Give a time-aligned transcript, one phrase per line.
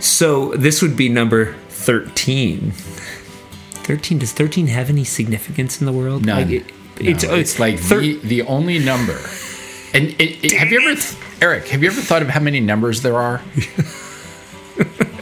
[0.00, 2.72] So this would be number 13.
[2.72, 6.24] 13 does 13 have any significance in the world?
[6.24, 6.42] None.
[6.42, 9.18] Like it, No, it's, it's, uh, like thir- the, the only number.
[9.92, 11.00] And it, it- have you ever,
[11.42, 11.68] Eric?
[11.68, 13.40] Have you ever thought of how many numbers there are?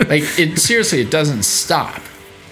[0.09, 2.01] like it seriously, it doesn't stop.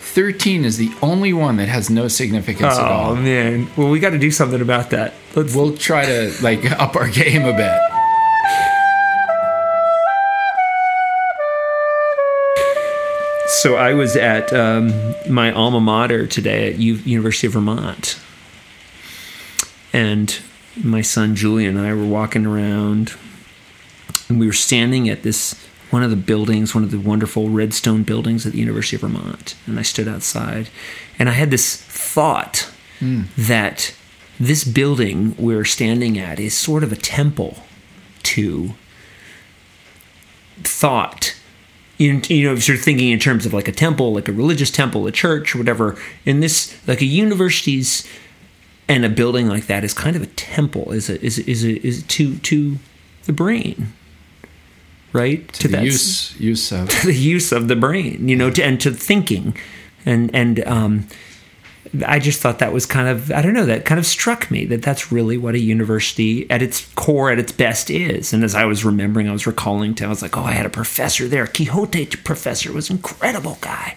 [0.00, 3.16] Thirteen is the only one that has no significance at Oh all.
[3.16, 3.68] man.
[3.76, 5.12] Well, we got to do something about that.
[5.34, 7.78] Let's We'll try to like up our game a bit.
[13.66, 14.92] So I was at um,
[15.28, 18.16] my alma mater today at U- University of Vermont,
[19.92, 20.38] and
[20.84, 23.16] my son Julian and I were walking around,
[24.28, 27.74] and we were standing at this one of the buildings, one of the wonderful red
[27.74, 30.68] stone buildings at the University of Vermont, and I stood outside,
[31.18, 32.70] and I had this thought
[33.36, 33.92] that
[34.38, 37.64] this building we're standing at is sort of a temple
[38.22, 38.74] to
[40.62, 41.35] thought
[41.98, 44.70] you, you know if you're thinking in terms of like a temple like a religious
[44.70, 48.06] temple a church whatever in this like a university's
[48.88, 51.64] and a building like that is kind of a temple is a, is a, is
[51.64, 52.78] a, is to to
[53.24, 53.92] the brain
[55.16, 55.50] right?
[55.54, 56.88] To the that use use of.
[57.04, 59.56] The use of the brain, you know, to, and to thinking,
[60.04, 61.08] and and um,
[62.06, 64.64] I just thought that was kind of I don't know that kind of struck me
[64.66, 68.32] that that's really what a university at its core at its best is.
[68.32, 70.66] And as I was remembering, I was recalling to I was like, oh, I had
[70.66, 73.96] a professor there, Quixote professor was an incredible guy.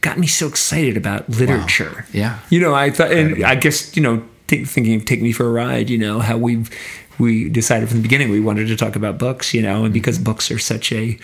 [0.00, 2.06] Got me so excited about literature.
[2.12, 2.38] Yeah.
[2.50, 5.46] you know, I thought, and I guess you know, think, thinking of take me for
[5.46, 5.90] a ride.
[5.90, 6.70] You know how we've
[7.18, 9.54] we decided from the beginning we wanted to talk about books.
[9.54, 9.94] You know, and mm-hmm.
[9.94, 11.18] because books are such a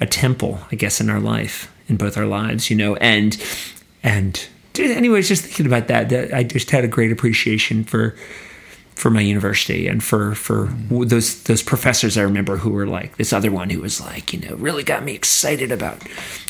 [0.00, 2.70] a temple, I guess, in our life, in both our lives.
[2.70, 3.40] You know, and
[4.02, 8.14] and anyways, just thinking about that, that I just had a great appreciation for
[8.94, 11.02] for my university and for for mm-hmm.
[11.04, 14.40] those those professors I remember who were like this other one who was like you
[14.40, 16.00] know really got me excited about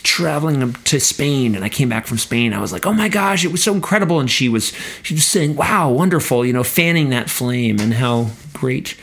[0.03, 1.55] traveling to Spain.
[1.55, 2.53] And I came back from Spain.
[2.53, 4.21] I was like oh my gosh it was so incredible.
[4.21, 8.31] And she was she was saying wow wonderful you know fanning that flame and how
[8.53, 8.97] great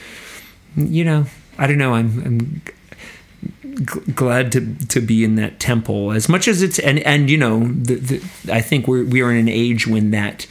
[0.75, 1.25] you know
[1.57, 2.61] I don't know I'm I'm
[4.15, 7.59] glad to to be in that temple as much as it's and and you know
[7.59, 10.45] the, the, I think we're we are in an age when that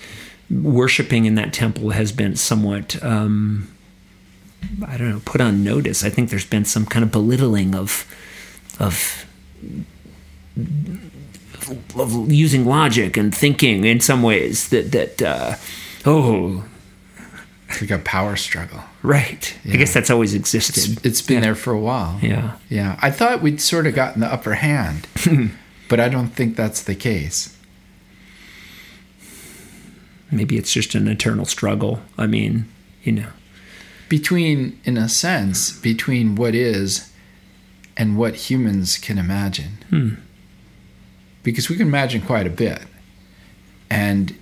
[0.51, 3.69] worshiping in that temple has been somewhat um,
[4.87, 6.05] I don't know put on notice.
[6.05, 8.07] I think there's been some kind of belittling of
[8.79, 9.27] of
[11.97, 15.55] of using logic and thinking in some ways that that uh,
[16.07, 16.65] oh
[17.69, 18.83] It's like a power struggle.
[19.03, 19.56] Right.
[19.65, 20.77] I guess that's always existed.
[20.77, 22.19] It's, it's been there for a while.
[22.22, 22.56] yeah.
[22.69, 22.99] Yeah.
[23.00, 25.06] I thought we'd sort of gotten the upper hand,
[25.88, 27.56] but I don't think that's the case.
[30.31, 32.03] Maybe it's just an eternal struggle.
[32.16, 32.66] I mean,
[33.03, 33.28] you know.
[34.09, 37.12] Between, in a sense, between what is
[37.97, 39.78] and what humans can imagine.
[39.89, 40.15] Hmm.
[41.43, 42.83] Because we can imagine quite a bit.
[43.89, 44.37] And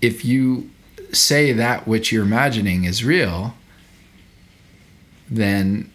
[0.00, 0.70] if you
[1.12, 3.54] say that which you're imagining is real,
[5.36, 5.90] then,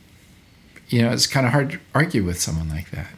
[0.89, 3.11] you know, it's kind of hard to argue with someone like that.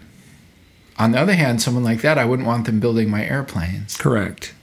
[0.98, 4.54] On the other hand, someone like that, I wouldn't want them building my airplanes Correct.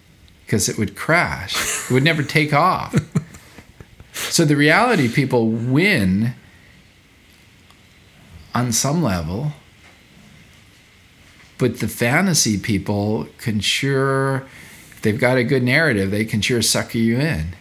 [0.45, 1.91] because it would crash.
[1.91, 2.95] It would never take off.
[4.17, 6.33] So the reality people win
[8.55, 9.53] on some level,
[11.59, 14.47] but the fantasy people can sure,
[14.91, 17.55] if they've got a good narrative, they can sure sucker you in.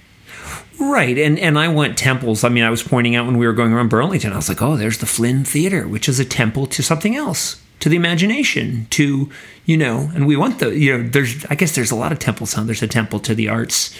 [0.79, 2.43] Right, and and I want temples.
[2.43, 4.61] I mean, I was pointing out when we were going around Burlington, I was like,
[4.61, 8.87] oh, there's the Flynn Theater, which is a temple to something else, to the imagination,
[8.91, 9.29] to
[9.65, 12.19] you know, and we want the you know, there's I guess there's a lot of
[12.19, 12.53] temples.
[12.53, 12.63] Huh?
[12.63, 13.95] There's a temple to the arts,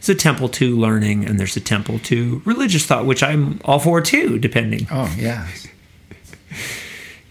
[0.00, 3.78] there's a temple to learning, and there's a temple to religious thought, which I'm all
[3.80, 5.48] for too, depending, Oh, yeah.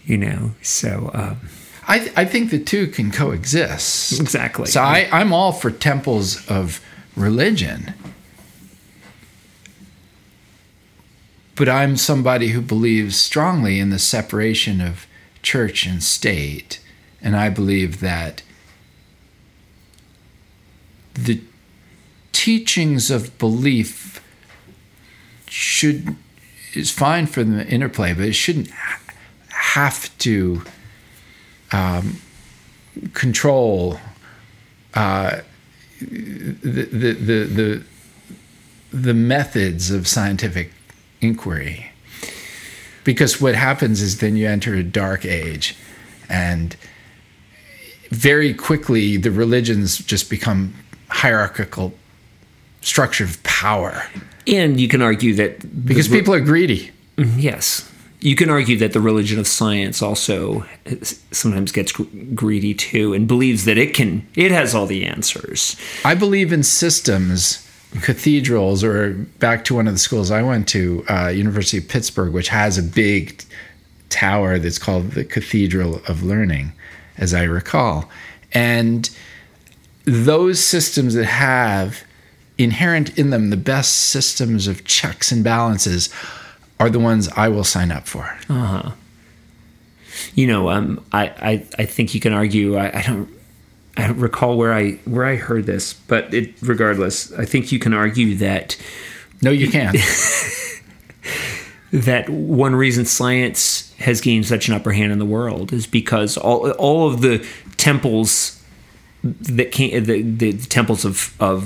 [0.04, 0.52] you know.
[0.62, 1.40] So um,
[1.88, 4.20] I, I think the two can coexist.
[4.20, 4.66] exactly.
[4.66, 6.80] So I, I'm all for temples of
[7.16, 7.94] religion.
[11.54, 15.06] But I'm somebody who believes strongly in the separation of
[15.42, 16.80] church and state.
[17.20, 18.42] And I believe that
[21.14, 21.40] the
[22.32, 24.24] teachings of belief
[25.46, 26.16] should
[26.74, 28.70] is fine for the interplay, but it shouldn't
[29.48, 30.62] have to
[31.70, 32.18] um,
[33.12, 33.98] control
[34.94, 35.40] uh,
[36.00, 37.84] the, the, the, the,
[38.92, 40.72] the methods of scientific
[41.22, 41.90] inquiry.
[43.04, 45.76] Because what happens is then you enter a dark age,
[46.28, 46.76] and
[48.10, 50.74] very quickly the religions just become
[51.08, 51.94] hierarchical
[52.80, 54.02] structure of power
[54.46, 56.90] and you can argue that because people are greedy.
[57.16, 57.88] Mm-hmm, yes.
[58.20, 60.64] you can argue that the religion of science also
[61.30, 62.04] sometimes gets gr-
[62.34, 66.62] greedy too and believes that it can it has all the answers I believe in
[66.62, 67.66] systems,
[68.00, 72.32] cathedrals, or back to one of the schools I went to, uh, University of Pittsburgh,
[72.32, 73.44] which has a big
[74.08, 76.72] tower that's called the Cathedral of Learning,
[77.18, 78.08] as I recall.
[78.52, 79.08] And
[80.04, 82.04] those systems that have
[82.58, 86.08] inherent in them the best systems of checks and balances
[86.78, 88.36] are the ones I will sign up for.
[88.48, 88.90] Uh huh.
[90.34, 93.28] You know um, I, I i think you can argue I, I don't
[93.96, 97.78] I don't recall where I where I heard this, but it regardless, I think you
[97.78, 98.76] can argue that
[99.42, 99.96] No, you can't.
[101.92, 106.36] that one reason science has gained such an upper hand in the world is because
[106.38, 107.46] all all of the
[107.76, 108.62] temples
[109.22, 111.64] that came the, the temples of of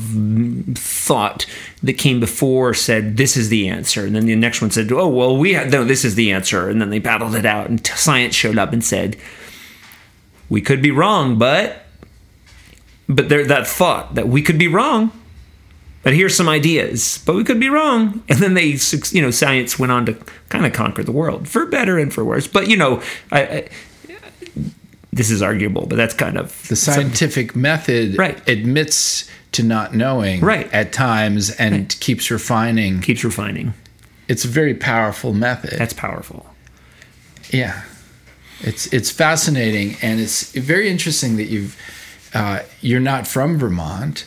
[0.74, 1.46] thought
[1.82, 5.08] that came before said this is the answer and then the next one said oh
[5.08, 7.86] well we had, no this is the answer and then they battled it out and
[7.86, 9.16] science showed up and said
[10.50, 11.85] we could be wrong but
[13.08, 15.10] but there that thought that we could be wrong
[16.02, 18.76] but here's some ideas but we could be wrong and then they
[19.12, 20.14] you know science went on to
[20.48, 23.68] kind of conquer the world for better and for worse but you know I, I
[25.12, 28.46] this is arguable but that's kind of The scientific method Right.
[28.48, 30.70] admits to not knowing Right.
[30.74, 33.00] at times and keeps refining.
[33.00, 33.72] keeps refining
[34.28, 35.78] It's a very powerful method.
[35.78, 36.44] that's powerful
[37.50, 37.82] Yeah,
[38.60, 41.76] it's it's fascinating, and it's very interesting that you've
[42.34, 44.26] uh, you're not from Vermont,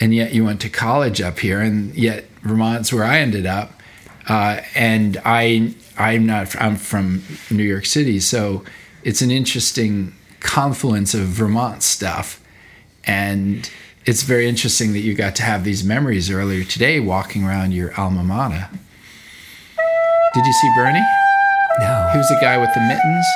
[0.00, 3.80] and yet you went to college up here, and yet Vermont's where I ended up,
[4.28, 8.64] uh, and I I'm not I'm from New York City, so
[9.02, 12.42] it's an interesting confluence of Vermont stuff,
[13.04, 13.70] and
[14.04, 17.98] it's very interesting that you got to have these memories earlier today, walking around your
[17.98, 18.68] alma mater.
[20.34, 21.06] Did you see Bernie?
[21.78, 23.26] no He was the guy with the mittens.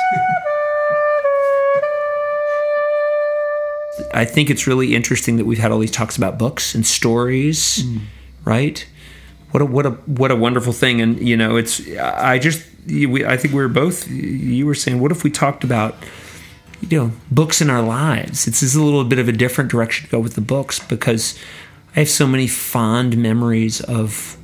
[4.13, 7.83] I think it's really interesting that we've had all these talks about books and stories,
[7.83, 7.99] hmm.
[8.45, 8.85] right?
[9.51, 13.25] What a what a what a wonderful thing, and you know, it's I just we,
[13.25, 14.09] I think we were both.
[14.09, 15.95] You were saying, what if we talked about
[16.81, 18.47] you know books in our lives?
[18.47, 21.37] It's just a little bit of a different direction to go with the books because
[21.95, 24.37] I have so many fond memories of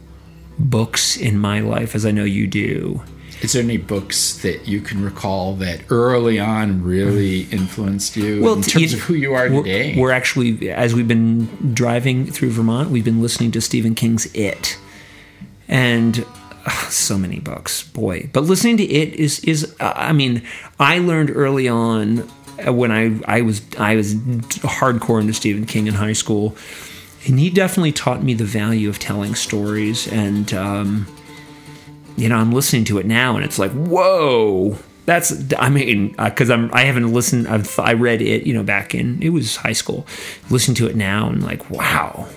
[0.58, 3.02] books in my life, as I know you do.
[3.42, 8.56] Is there any books that you can recall that early on really influenced you well,
[8.56, 9.96] in terms of who you are we're, today?
[10.00, 14.78] We're actually, as we've been driving through Vermont, we've been listening to Stephen King's It,
[15.68, 16.26] and
[16.90, 18.30] so many books, boy.
[18.34, 20.42] But listening to It is is, uh, I mean,
[20.80, 22.28] I learned early on
[22.66, 26.56] uh, when I I was I was hardcore into Stephen King in high school,
[27.28, 30.54] and he definitely taught me the value of telling stories and.
[30.54, 31.08] Um,
[32.18, 35.34] you know, I'm listening to it now, and it's like, whoa, that's.
[35.58, 37.48] I mean, because I'm I haven't listened.
[37.48, 40.06] I've I read it, you know, back in it was high school.
[40.50, 42.28] Listen to it now, and like, wow,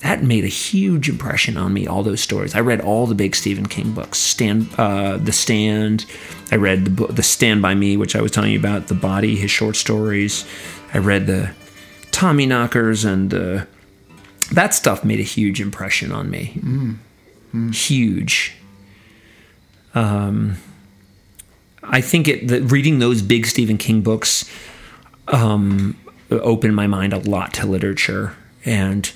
[0.00, 1.86] that made a huge impression on me.
[1.86, 2.54] All those stories.
[2.54, 4.18] I read all the big Stephen King books.
[4.18, 6.06] Stand, uh, The Stand.
[6.50, 8.88] I read the book, The Stand by Me, which I was telling you about.
[8.88, 10.44] The Body, his short stories.
[10.92, 11.54] I read the
[12.10, 13.64] Tommyknockers and uh,
[14.50, 16.60] that stuff made a huge impression on me.
[17.72, 18.56] Huge.
[19.94, 20.56] Um,
[21.82, 24.48] I think it, that reading those big Stephen King books
[25.28, 25.96] um,
[26.30, 28.34] opened my mind a lot to literature,
[28.64, 29.10] and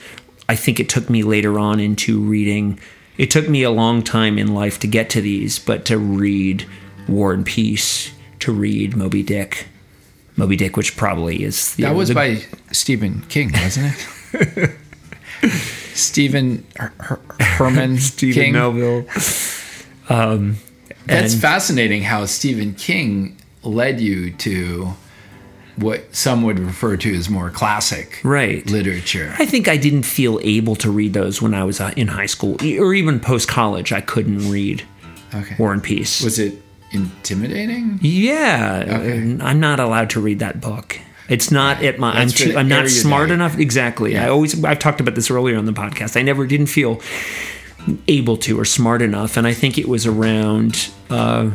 [0.48, 2.78] I think it took me later on into reading.
[3.18, 6.66] It took me a long time in life to get to these, but to read
[7.08, 9.68] War and Peace, to read Moby Dick,
[10.36, 12.42] Moby Dick, which probably is that know, was the- by
[12.72, 13.94] Stephen King, wasn't
[14.34, 14.70] it?
[15.94, 18.52] Stephen Her- Her- Herman Stephen King.
[18.52, 19.06] Melville.
[20.08, 20.56] Um,
[21.06, 24.94] That's and- fascinating how Stephen King led you to
[25.76, 28.64] what some would refer to as more classic Right.
[28.70, 29.34] literature.
[29.38, 32.26] I think I didn't feel able to read those when I was uh, in high
[32.26, 33.92] school or even post college.
[33.92, 34.84] I couldn't read
[35.34, 35.54] Okay.
[35.58, 36.22] War and Peace.
[36.22, 37.98] Was it intimidating?
[38.00, 39.36] yeah, Okay.
[39.44, 40.98] I'm not allowed to read that book.
[41.28, 42.12] It's not at my.
[42.12, 42.56] I'm too.
[42.56, 43.58] I'm not smart enough.
[43.58, 44.12] Exactly.
[44.12, 44.26] Yeah.
[44.26, 44.64] I always.
[44.64, 46.16] I've talked about this earlier on the podcast.
[46.16, 47.00] I never didn't feel
[48.08, 51.50] able to or smart enough, and I think it was around, uh,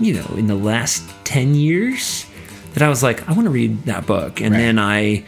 [0.00, 2.26] you know, in the last ten years
[2.74, 4.58] that I was like, I want to read that book, and Right.
[4.60, 5.24] then I.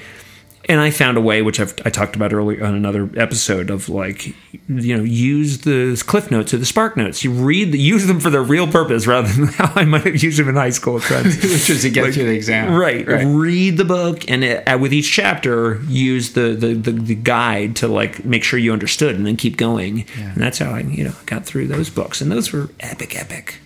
[0.68, 3.88] And I found a way, which I've, I talked about earlier on another episode, of
[3.88, 4.26] like,
[4.68, 7.24] you know, use the Cliff Notes or the Spark Notes.
[7.24, 10.22] You read, the, use them for their real purpose rather than how I might have
[10.22, 10.94] used them in high school.
[10.98, 12.74] Which Which was to get through the exam.
[12.74, 13.06] Right.
[13.06, 17.74] Read the book, and it, uh, with each chapter, use the, the, the, the guide
[17.76, 20.04] to like make sure you understood, and then keep going.
[20.18, 23.60] And that's how I you know got through those books, and those were epic, epic.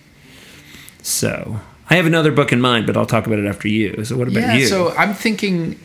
[1.01, 4.05] So I have another book in mind, but I'll talk about it after you.
[4.05, 4.67] So what about yeah, you?
[4.67, 5.77] so I'm thinking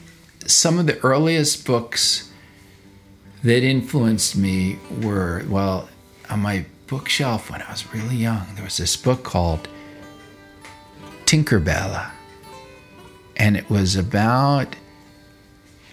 [0.47, 2.31] some of the earliest books
[3.43, 5.89] that influenced me were well
[6.31, 8.47] on my bookshelf when I was really young.
[8.55, 9.69] There was this book called
[11.25, 12.11] Tinkerbelle,
[13.37, 14.75] and it was about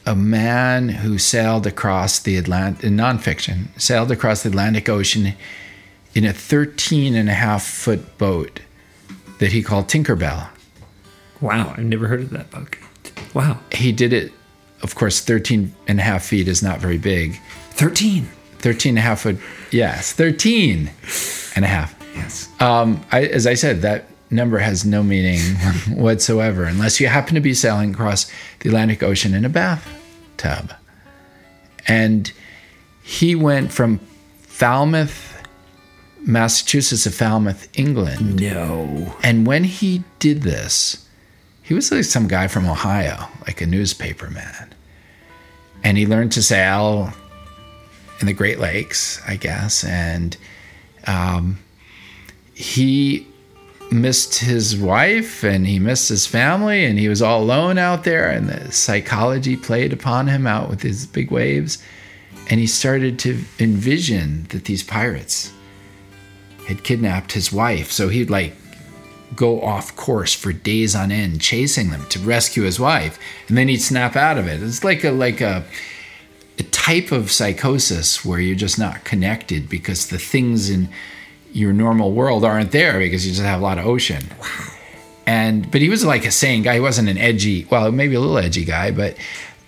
[0.06, 5.34] a man who sailed across the Atlantic, in nonfiction, sailed across the Atlantic Ocean
[6.14, 8.62] in a 13 and a half foot boat
[9.40, 10.50] that he called Tinkerbelle.
[11.42, 12.80] wow, I've never heard of that book.
[13.36, 14.32] Wow, He did it,
[14.82, 17.40] of course, 13 and a half feet is not very big.
[17.72, 18.30] thirteen.
[18.60, 19.38] 13 and a half foot,
[19.70, 20.90] yes, 13
[21.56, 21.94] and a half.
[22.16, 22.50] Yes.
[22.60, 25.40] Um, I, as I said, that number has no meaning
[25.90, 28.26] whatsoever unless you happen to be sailing across
[28.62, 30.74] the Atlantic Ocean in a bathtub.
[31.88, 32.32] And
[33.04, 34.00] he went from
[34.42, 35.44] Falmouth,
[36.22, 38.40] Massachusetts to Falmouth, England.
[38.42, 39.16] No.
[39.22, 41.05] And when he did this,
[41.66, 44.70] he was like some guy from Ohio, like a newspaper man.
[45.84, 47.12] And he learned to sail
[48.22, 49.84] in the Great Lakes, I guess.
[49.84, 50.38] And
[51.08, 51.58] um,
[52.54, 53.28] he
[53.92, 58.30] missed his wife and he missed his family and he was all alone out there.
[58.30, 61.82] And the psychology played upon him out with his big waves.
[62.48, 65.52] And he started to envision that these pirates
[66.68, 67.92] had kidnapped his wife.
[67.92, 68.54] So he'd like
[69.36, 73.68] go off course for days on end chasing them to rescue his wife and then
[73.68, 74.62] he'd snap out of it.
[74.62, 75.64] It's like a like a,
[76.58, 80.90] a type of psychosis where you're just not connected because the things in
[81.52, 84.24] your normal world aren't there because you just have a lot of ocean.
[85.26, 86.76] And but he was like a sane guy.
[86.76, 89.18] He wasn't an edgy well maybe a little edgy guy but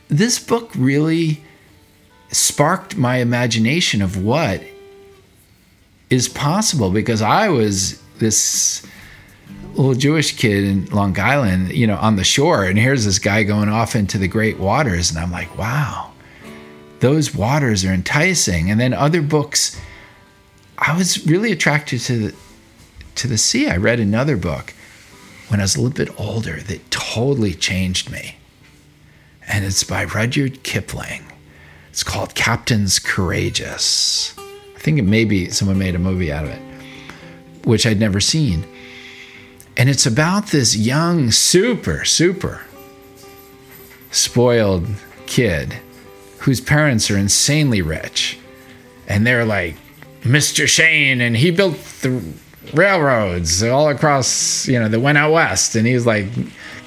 [0.09, 1.43] this book really
[2.29, 4.61] sparked my imagination of what
[6.09, 8.85] is possible because i was this
[9.77, 13.43] little Jewish kid in Long Island, you know, on the shore, and here's this guy
[13.43, 16.11] going off into the great waters, and I'm like, wow,
[16.99, 18.71] those waters are enticing.
[18.71, 19.79] And then other books,
[20.77, 22.35] I was really attracted to the
[23.15, 23.67] to the sea.
[23.67, 24.73] I read another book
[25.47, 28.35] when I was a little bit older that totally changed me,
[29.47, 31.23] and it's by Rudyard Kipling.
[31.89, 34.35] It's called Captains Courageous.
[34.37, 36.61] I think it maybe someone made a movie out of it,
[37.65, 38.65] which I'd never seen.
[39.77, 42.61] And it's about this young, super, super
[44.09, 44.87] spoiled
[45.27, 45.77] kid
[46.39, 48.39] whose parents are insanely rich.
[49.07, 49.75] And they're like,
[50.23, 50.67] Mr.
[50.67, 52.21] Cheyne, and he built the
[52.73, 55.75] railroads all across, you know, that went out west.
[55.75, 56.25] And he was like,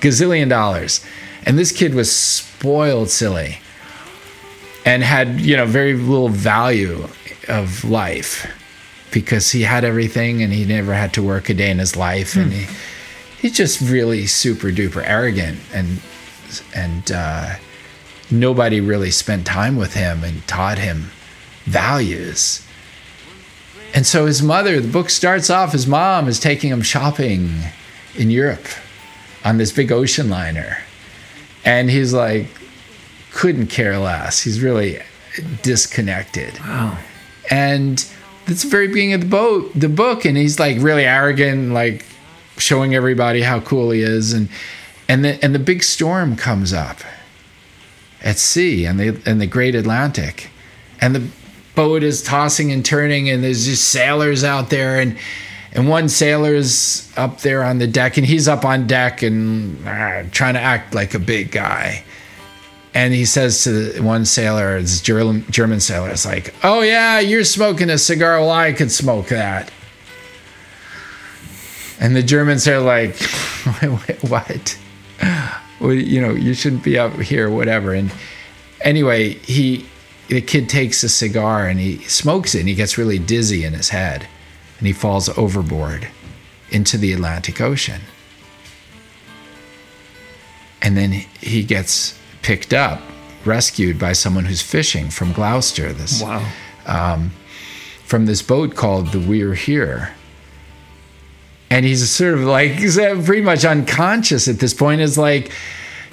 [0.01, 1.05] gazillion dollars.
[1.47, 3.61] And this kid was spoiled silly
[4.85, 7.07] and had, you know, very little value
[7.49, 8.51] of life
[9.13, 12.37] because he had everything and he never had to work a day in his life.
[12.37, 12.67] And he
[13.41, 16.01] he's just really super duper arrogant and
[16.75, 17.55] and uh,
[18.31, 21.11] nobody really spent time with him and taught him
[21.65, 22.67] values.
[23.95, 27.51] And so his mother the book starts off his mom is taking him shopping
[28.17, 28.67] in Europe
[29.45, 30.79] on this big ocean liner.
[31.65, 32.47] And he's like
[33.33, 34.41] couldn't care less.
[34.43, 35.01] He's really
[35.63, 36.59] disconnected.
[36.61, 36.99] Wow.
[37.51, 38.05] and
[38.51, 42.05] it's the very beginning of the boat, the book, and he's like really arrogant, like
[42.59, 44.49] showing everybody how cool he is, and
[45.09, 46.99] and the and the big storm comes up
[48.23, 50.51] at sea and the and the Great Atlantic,
[51.01, 51.29] and the
[51.75, 55.17] boat is tossing and turning, and there's just sailors out there, and
[55.73, 60.25] and one sailor's up there on the deck, and he's up on deck and uh,
[60.33, 62.05] trying to act like a big guy
[62.95, 67.45] and he says to one sailor, this German, German sailor, it's like, "Oh yeah, you're
[67.45, 68.41] smoking a cigar.
[68.41, 69.71] Well, I could smoke that."
[72.01, 73.17] And the Germans are like,
[74.23, 74.79] "What?
[75.81, 78.13] You know, you shouldn't be up here, whatever." And
[78.81, 79.87] anyway, he,
[80.29, 83.73] the kid takes a cigar and he smokes it, and he gets really dizzy in
[83.73, 84.27] his head,
[84.79, 86.09] and he falls overboard
[86.71, 88.01] into the Atlantic Ocean.
[90.83, 93.01] And then he gets picked up,
[93.45, 96.47] rescued by someone who's fishing from Gloucester, this Wow.
[96.87, 97.33] Um,
[98.05, 100.15] from this boat called the We're Here.
[101.71, 105.01] And he's sort of like he's uh, pretty much unconscious at this point.
[105.01, 105.53] Is like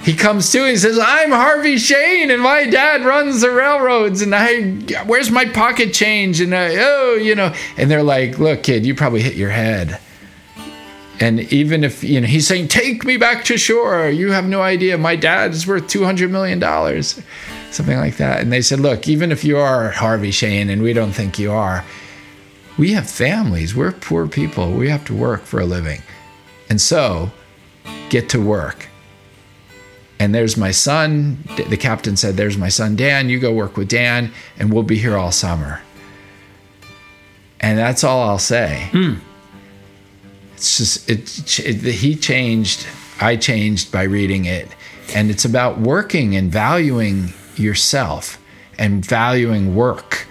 [0.03, 4.22] he comes to and he says, "I'm Harvey Cheyne, and my dad runs the railroads,
[4.22, 4.74] and I
[5.05, 8.93] where's my pocket change?" And I, oh, you know, and they're like, "Look, kid, you
[8.93, 10.00] probably hit your head."
[11.19, 14.62] And even if you know, he's saying, "Take me back to shore." You have no
[14.62, 14.97] idea.
[14.97, 17.19] My dad is worth two hundred million dollars,
[17.71, 18.41] something like that.
[18.41, 21.51] And they said, "Look, even if you are Harvey Cheyne, and we don't think you
[21.51, 21.83] are,
[22.77, 23.75] we have families.
[23.75, 24.71] We're poor people.
[24.71, 26.01] We have to work for a living.
[26.69, 27.31] And so,
[28.09, 28.88] get to work.
[30.19, 31.43] And there's my son.
[31.69, 33.29] The captain said, There's my son, Dan.
[33.29, 35.81] You go work with Dan, and we'll be here all summer.
[37.59, 38.89] And that's all I'll say.
[38.91, 39.15] Hmm.
[40.57, 42.87] It's just, it, it, he changed,
[43.21, 44.67] I changed by reading it.
[45.13, 48.41] And it's about working and valuing yourself
[48.79, 50.27] and valuing work.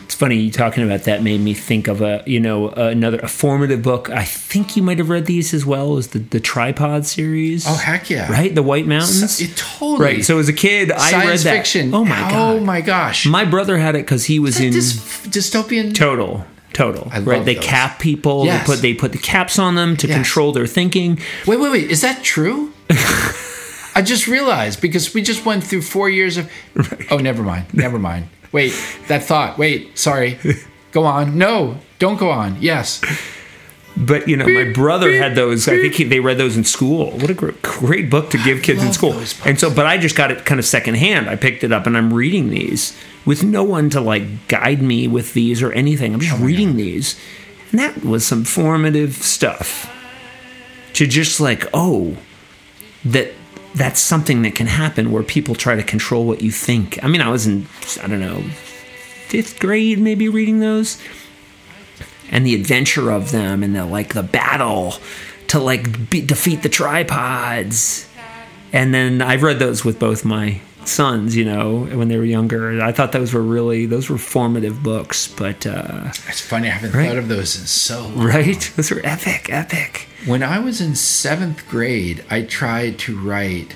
[0.00, 3.28] It's funny you talking about that made me think of a you know another a
[3.28, 4.10] formative book.
[4.10, 7.64] I think you might have read these as well as the the Tripod series.
[7.66, 8.30] Oh, heck yeah.
[8.30, 9.40] Right, the White Mountains.
[9.40, 10.04] It totally.
[10.04, 10.24] Right.
[10.24, 11.56] So as a kid, I read Science that.
[11.56, 11.94] fiction.
[11.94, 12.56] Oh my oh god.
[12.56, 13.26] Oh my gosh.
[13.26, 15.94] My brother had it because he was in dystopian.
[15.94, 16.44] total.
[16.72, 17.08] Total.
[17.12, 17.44] I right.
[17.44, 17.64] They those.
[17.64, 18.44] cap people.
[18.44, 18.66] Yes.
[18.66, 20.16] They put they put the caps on them to Yes.
[20.16, 21.18] control their thinking.
[21.46, 21.90] Wait, wait, wait.
[21.90, 22.72] Is that true?
[23.94, 26.50] I just realized because we just went through four years of.
[27.10, 27.66] Oh, never mind.
[27.74, 28.28] Never mind.
[28.50, 28.72] Wait,
[29.08, 29.58] that thought.
[29.58, 30.38] Wait, sorry.
[30.92, 31.36] Go on.
[31.38, 32.56] No, don't go on.
[32.60, 33.00] Yes.
[33.96, 35.68] But you know, my brother had those.
[35.68, 37.10] I think he, they read those in school.
[37.12, 39.12] What a great, great book to give kids in school.
[39.44, 41.28] And so, but I just got it kind of secondhand.
[41.28, 45.08] I picked it up and I'm reading these with no one to like guide me
[45.08, 46.14] with these or anything.
[46.14, 47.18] I'm just oh reading these,
[47.70, 49.90] and that was some formative stuff.
[50.94, 52.18] To just like, oh,
[53.04, 53.32] that
[53.74, 57.02] that's something that can happen where people try to control what you think.
[57.02, 57.66] I mean, I was in
[58.02, 58.44] I don't know
[59.32, 61.02] fifth grade maybe reading those
[62.30, 64.94] and the adventure of them and the like the battle
[65.46, 68.06] to like be, defeat the tripods
[68.70, 72.80] and then i've read those with both my sons you know when they were younger
[72.82, 76.68] i thought those were really those were formative books but uh It's funny.
[76.68, 77.08] I haven't Right.
[77.08, 78.18] thought of those in so long.
[78.18, 83.74] right those were epic epic When I was in seventh grade, I tried to write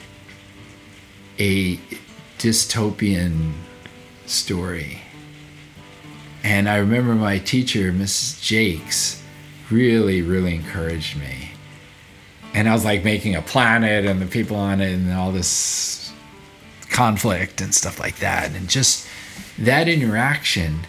[1.40, 1.78] a
[2.38, 3.52] dystopian
[4.26, 5.00] story.
[6.44, 8.40] And I remember my teacher, Mrs.
[8.40, 9.22] Jakes,
[9.70, 11.50] really, really encouraged me.
[12.54, 16.05] And I was like making a planet and the people on it and all this
[16.96, 18.54] conflict and stuff like that.
[18.54, 19.06] And just
[19.58, 20.86] that interaction,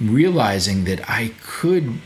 [0.00, 2.00] realizing that I could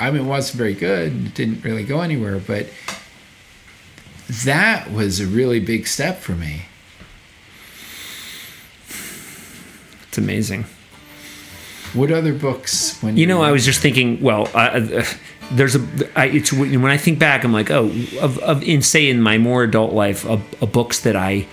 [0.00, 1.26] I mean, it wasn't very good.
[1.26, 2.68] It didn't really go anywhere, but
[4.44, 6.62] that was a really big step for me.
[10.10, 10.64] it's amazing
[11.92, 13.00] What other books?
[13.02, 14.20] When You know, I was just thinking.
[14.20, 15.04] Well, uh,
[15.52, 15.80] there's a.
[16.16, 17.86] I, it's when I think back, I'm like, oh,
[18.20, 21.46] of, of in say in my more adult life, of, of books that I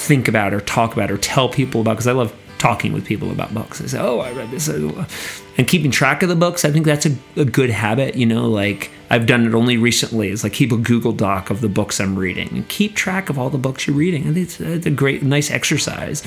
[0.00, 3.30] think about or talk about or tell people about because I love talking with people
[3.30, 3.80] about books.
[3.80, 5.06] I say, oh, I read this, uh,
[5.56, 6.64] and keeping track of the books.
[6.64, 8.16] I think that's a, a good habit.
[8.16, 10.28] You know, like I've done it only recently.
[10.28, 13.38] Is like keep a Google Doc of the books I'm reading and keep track of
[13.38, 14.24] all the books you're reading.
[14.24, 16.22] Think it's, it's a great, nice exercise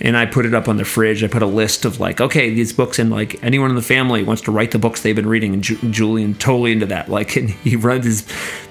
[0.00, 1.24] and I put it up on the fridge.
[1.24, 4.22] I put a list of like, okay, these books, and like anyone in the family
[4.22, 7.08] wants to write the books they've been reading, and Ju- Julian totally into that.
[7.08, 8.26] Like, and he runs his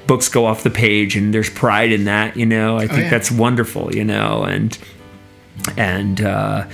[0.07, 2.37] books go off the page, and there's pride in that.
[2.37, 3.09] You know, I think yeah.
[3.09, 3.93] that's wonderful.
[3.93, 4.77] You know, and
[5.75, 6.67] and uh,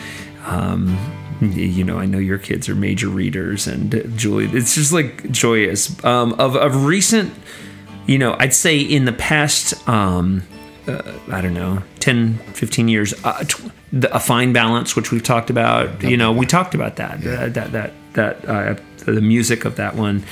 [0.45, 0.97] um,
[1.41, 5.31] you know, I know your kids are major readers, and uh, Julian, it's just like
[5.31, 6.03] joyous.
[6.03, 7.33] Um, of of recent,
[8.05, 9.87] you know, I'd say in the past.
[9.89, 10.43] Um,
[10.87, 15.23] uh, I don't know, 10, 15 years, uh, tw- the, a fine balance, which we've
[15.23, 16.03] talked about.
[16.03, 19.95] You know, we talked about that, uh, that, that, that, uh, the music of that
[19.95, 20.23] one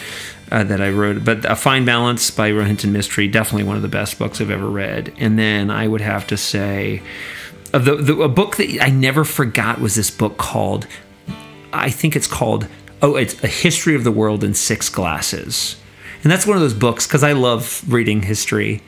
[0.52, 1.24] uh, that I wrote.
[1.24, 4.70] But a fine balance by Rohinton Mistry, definitely one of the best books I've ever
[4.70, 5.14] read.
[5.18, 7.02] And then I would have to say,
[7.72, 10.88] the, the a book that I never forgot was this book called,
[11.72, 12.68] I think it's called,
[13.02, 15.78] oh, it's A History of the World in Six Glasses.
[16.24, 18.84] And that's one of those books because I love reading history.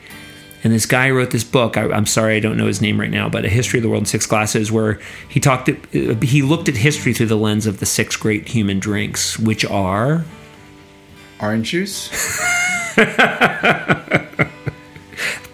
[0.64, 1.76] And this guy wrote this book.
[1.76, 3.88] I, I'm sorry, I don't know his name right now, but a history of the
[3.90, 4.98] world in six glasses, where
[5.28, 5.68] he talked.
[5.68, 5.74] uh,
[6.22, 10.24] He looked at history through the lens of the six great human drinks, which are
[11.40, 12.08] Orange juice?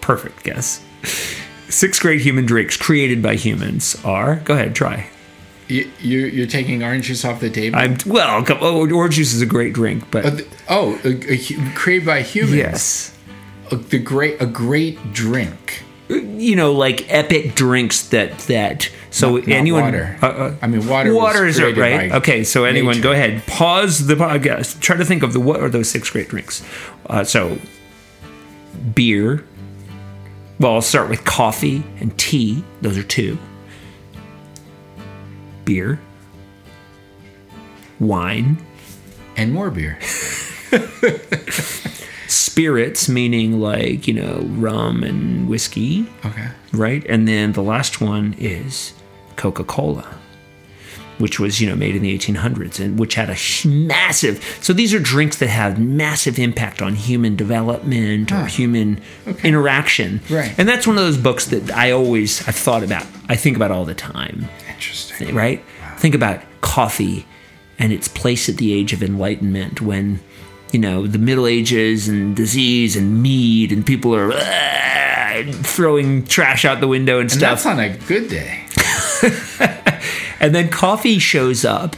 [0.01, 0.83] perfect guess.
[1.69, 4.35] Six great human drinks created by humans are.
[4.37, 5.07] Go ahead, try.
[5.67, 7.77] You, you, you're taking orange juice off the table?
[7.79, 8.43] I'm well.
[8.43, 10.37] come- Oh, orange juice is a great drink, but Uh,
[10.69, 11.15] oh, a,
[11.75, 12.55] created by humans.
[12.55, 13.17] yes,
[13.71, 15.83] A, the great, a great drink.
[16.09, 18.89] you know, like epic drinks that that.
[19.11, 20.17] So Not- not anyone, water.
[20.21, 21.13] Uh, uh, I mean, water.
[21.13, 22.11] Water is it, right?
[22.13, 23.03] Okay, so anyone, nature.
[23.03, 23.45] go ahead.
[23.47, 24.79] Pause the podcast.
[24.81, 26.63] Try to think of the what are those six great drinks.
[27.07, 27.57] Uh, so,
[28.95, 29.43] beer.
[30.59, 32.63] Well, I'll start with coffee and tea.
[32.81, 33.37] Those are two.
[35.65, 35.99] Beer.
[37.99, 38.57] Wine.
[39.37, 39.97] And more beer.
[42.31, 46.07] Spirits, meaning like you know rum and whiskey.
[46.25, 46.47] Okay.
[46.73, 47.05] right?
[47.07, 48.93] And then the last one is
[49.35, 50.07] Coca Cola.
[51.19, 54.91] which was you know made in the 1800s and which had a massive so these
[54.91, 58.99] are drinks that have massive impact on human development or human
[59.43, 60.51] interaction Right.
[60.57, 63.69] and that's one of those books that i always i've thought about i think about
[63.69, 65.35] all the time Interesting.
[65.35, 65.63] right
[65.97, 67.27] think about coffee
[67.77, 70.19] and its place at the age of enlightenment when
[70.71, 76.65] you know the middle ages and disease and mead and people are "Ah," throwing trash
[76.65, 78.63] out the window and And stuff that's on a good day.
[80.39, 81.95] and then coffee shows up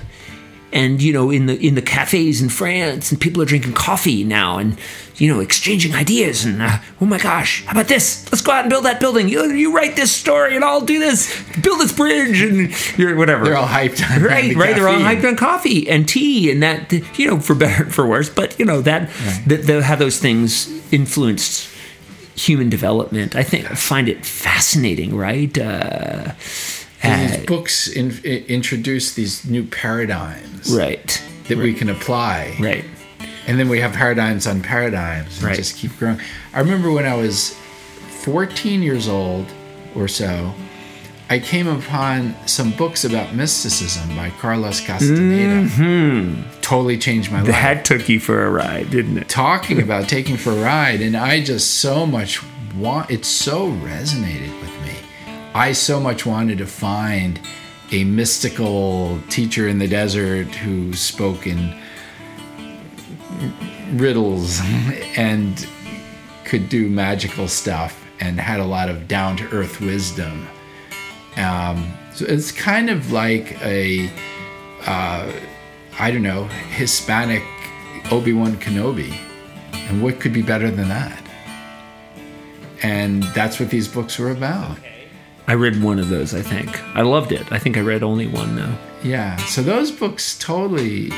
[0.73, 4.23] and you know in the in the cafes in France and people are drinking coffee
[4.23, 4.77] now and
[5.15, 8.29] you know exchanging ideas and uh, oh my gosh how about this?
[8.31, 9.29] Let's go out and build that building.
[9.29, 11.31] You, you write this story and I'll do this.
[11.61, 13.45] Build this bridge and you're whatever.
[13.45, 16.63] They're all hyped on right the right they're all hyped on coffee and tea and
[16.63, 19.09] that you know for better and for worse but you know that
[19.47, 21.69] that, that how those things influenced
[22.35, 23.35] human development.
[23.35, 25.55] I think I find it fascinating right?
[25.57, 26.31] Uh,
[27.03, 32.55] And these books in, i- introduce these new paradigms right that we can apply.
[32.59, 32.85] right
[33.47, 35.55] And then we have paradigms on paradigms and Right.
[35.55, 36.19] just keep growing.
[36.53, 37.55] I remember when I was
[38.21, 39.45] 14 years old
[39.95, 40.53] or so,
[41.29, 45.67] I came upon some books about mysticism by Carlos Castaneda.
[45.67, 46.41] Mm-hmm.
[46.61, 47.47] Totally changed my life.
[47.47, 49.29] That took you for a ride, didn't it?
[49.29, 52.39] Talking about taking for a ride, and I just so much
[52.75, 53.09] want.
[53.11, 54.82] It so resonated with me.
[55.55, 57.39] I so much wanted to find
[57.91, 61.79] a mystical teacher in the desert who spoke in
[63.91, 64.59] riddles
[65.15, 65.67] and
[66.43, 70.47] could do magical stuff and had a lot of down to earth wisdom.
[71.37, 74.11] Um, so it's kind of like a,
[74.87, 75.31] uh,
[75.99, 77.43] I don't know, Hispanic
[78.11, 79.15] Obi Wan Kenobi.
[79.73, 81.23] And what could be better than that?
[82.81, 84.77] And that's what these books were about.
[85.47, 86.81] I read one of those, I think.
[86.95, 87.51] I loved it.
[87.51, 88.73] I think I read only one, though.
[89.03, 89.35] Yeah.
[89.37, 91.11] So those books totally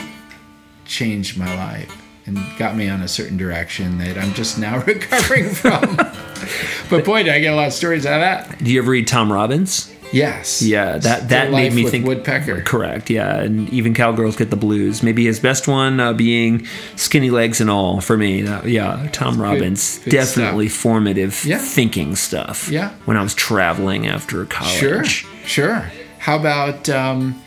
[0.85, 5.49] changed my life and got me on a certain direction that I'm just now recovering
[5.49, 5.95] from.
[6.89, 8.63] but boy, did I get a lot of stories out of that.
[8.63, 9.94] Do you ever read Tom Robbins?
[10.11, 10.61] Yes.
[10.61, 12.05] Yeah, that that made me think.
[12.05, 12.61] Woodpecker.
[12.61, 13.09] Correct.
[13.09, 15.03] Yeah, and even cowgirls get the blues.
[15.03, 16.65] Maybe his best one uh, being
[16.95, 18.43] "Skinny Legs and All" for me.
[18.43, 21.57] That- yeah, Tom Robbins good definitely formative Yeah.
[21.57, 22.69] thinking stuff.
[22.69, 22.91] Yeah.
[23.05, 24.73] when I was traveling after college.
[24.77, 25.03] Sure.
[25.45, 25.91] Sure.
[26.19, 27.41] How about um,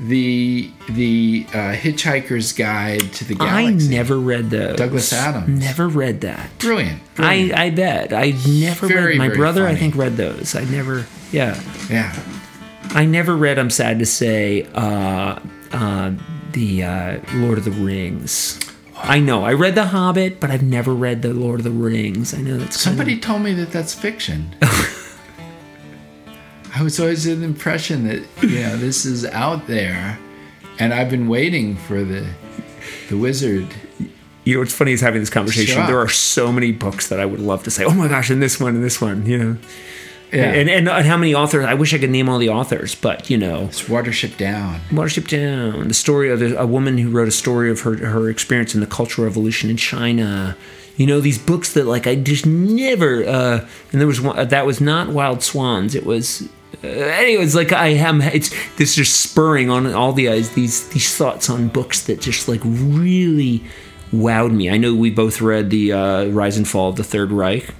[0.00, 3.86] the the uh, Hitchhiker's Guide to the Galaxy.
[3.88, 4.76] I never read those.
[4.76, 5.48] Douglas Adams.
[5.60, 6.50] Never read that.
[6.58, 7.00] Brilliant.
[7.16, 7.58] I, Brilliant.
[7.58, 8.12] I bet.
[8.12, 9.18] I never Very, read.
[9.18, 10.54] My brother, I think, read those.
[10.54, 11.06] I never.
[11.32, 11.60] Yeah.
[11.90, 12.18] yeah.
[12.90, 13.58] I never read.
[13.58, 14.66] I'm sad to say.
[14.74, 15.38] Uh,
[15.72, 16.12] uh,
[16.52, 18.58] the uh, Lord of the Rings.
[18.96, 19.44] I know.
[19.44, 22.34] I read The Hobbit, but I've never read the Lord of the Rings.
[22.34, 24.56] I know that's Somebody told me that that's fiction.
[26.74, 30.18] I was always in the impression that you know this is out there,
[30.78, 32.26] and I've been waiting for the
[33.08, 33.66] the wizard.
[34.44, 35.86] You know what's funny is having this conversation.
[35.86, 37.84] There are so many books that I would love to say.
[37.84, 38.30] Oh my gosh!
[38.30, 39.26] And this one, and this one.
[39.26, 39.56] You know.
[40.32, 40.52] Yeah.
[40.52, 41.64] And, and and how many authors?
[41.64, 44.80] I wish I could name all the authors, but you know, It's Watership Down.
[44.90, 48.74] Watership Down, the story of a woman who wrote a story of her her experience
[48.74, 50.56] in the Cultural Revolution in China.
[50.96, 53.24] You know these books that like I just never.
[53.26, 55.94] Uh, and there was one that was not Wild Swans.
[55.94, 56.48] It was.
[56.84, 61.16] Uh, anyways, like I am, it's this just spurring on all the eyes these these
[61.16, 63.64] thoughts on books that just like really
[64.12, 64.68] wowed me.
[64.70, 67.74] I know we both read the uh, Rise and Fall of the Third Reich,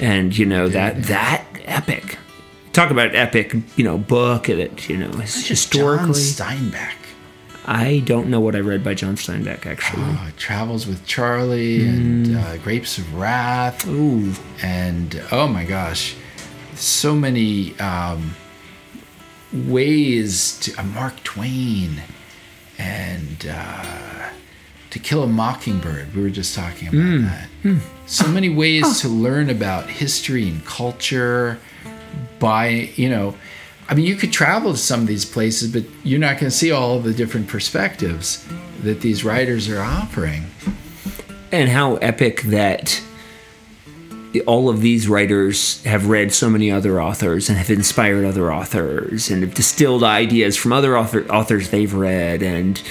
[0.00, 2.18] and you know that that epic.
[2.72, 6.06] Talk about epic, you know, book that you know is historically.
[6.06, 6.94] John Steinbeck.
[7.64, 10.02] I don't know what I read by John Steinbeck actually.
[10.04, 11.88] Oh, Travels with Charlie Mm.
[11.88, 13.86] and uh, Grapes of Wrath.
[13.86, 16.16] Ooh, and oh my gosh,
[16.74, 18.34] so many um,
[19.52, 22.02] ways to uh, Mark Twain
[22.78, 24.21] and uh,
[24.92, 26.14] To Kill a Mockingbird.
[26.14, 27.22] We were just talking about hmm.
[27.24, 27.48] that.
[27.62, 27.78] Hmm.
[28.06, 28.94] So many ways oh.
[29.00, 31.58] to learn about history and culture
[32.38, 33.34] by you know.
[33.88, 36.56] I mean, you could travel to some of these places, but you're not going to
[36.56, 38.46] see all of the different perspectives
[38.82, 40.44] that these writers are offering.
[41.50, 43.02] and how epic that
[44.46, 49.30] all of these writers have read so many other authors and have inspired other authors
[49.30, 52.82] and have distilled ideas from other author, authors they've read and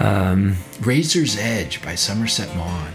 [0.00, 2.92] um, Razor's Edge by Somerset Maugham.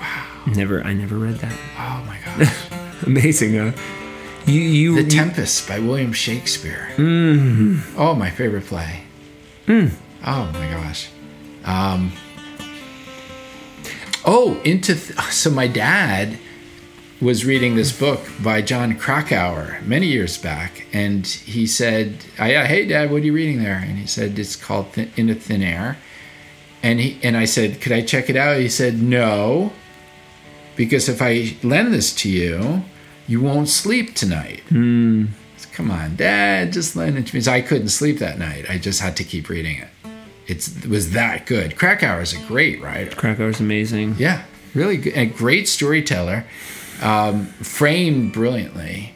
[0.00, 0.26] Wow.
[0.48, 1.56] Never I never read that.
[1.78, 3.02] Oh my gosh.
[3.06, 3.72] Amazing, huh?
[4.46, 6.88] You you The you- Tempest by William Shakespeare.
[7.96, 9.04] Oh, my favorite play.
[9.68, 9.90] Oh
[10.52, 11.08] my gosh.
[11.64, 12.12] Um,
[14.24, 16.38] oh, into th- so my dad
[17.20, 22.84] was reading this book by Jon Krakauer many years back, and he said, I, "Hey,
[22.86, 25.98] Dad, what are you reading there?" And he said, "It's called Thin, Into Thin Air."
[26.82, 29.72] And he and I said, "Could I check it out?" He said, "No,
[30.76, 32.82] because if I lend this to you,
[33.28, 35.26] you won't sleep tonight." Hmm.
[35.72, 37.40] Come on, Dad, just lend it to me.
[37.40, 38.68] So I couldn't sleep that night.
[38.68, 39.88] I just had to keep reading it.
[40.46, 41.76] It's, it was that good.
[41.76, 43.14] Krakauer is a great writer.
[43.16, 44.16] Krakauer's amazing.
[44.18, 44.42] Yeah,
[44.74, 45.16] really good.
[45.16, 46.44] A great storyteller,
[47.00, 49.14] um, framed brilliantly.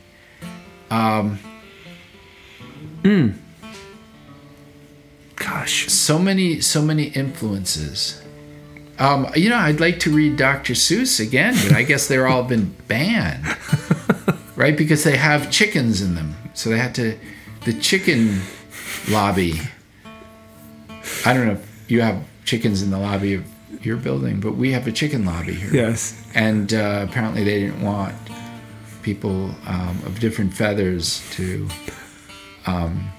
[5.36, 5.86] Gosh.
[5.88, 8.22] So many, so many influences.
[8.98, 10.72] Um, you know, I'd like to read Dr.
[10.72, 13.44] Seuss again, but I guess they're all been banned,
[14.56, 14.76] right?
[14.76, 17.18] Because they have chickens in them, so they had to.
[17.66, 18.40] The chicken
[19.10, 19.60] lobby.
[21.26, 23.44] I don't know if you have chickens in the lobby of
[23.84, 25.74] your building, but we have a chicken lobby here.
[25.74, 26.14] Yes.
[26.34, 28.14] and uh, apparently they didn't want
[29.02, 31.68] people um, of different feathers to.
[32.66, 33.10] Um,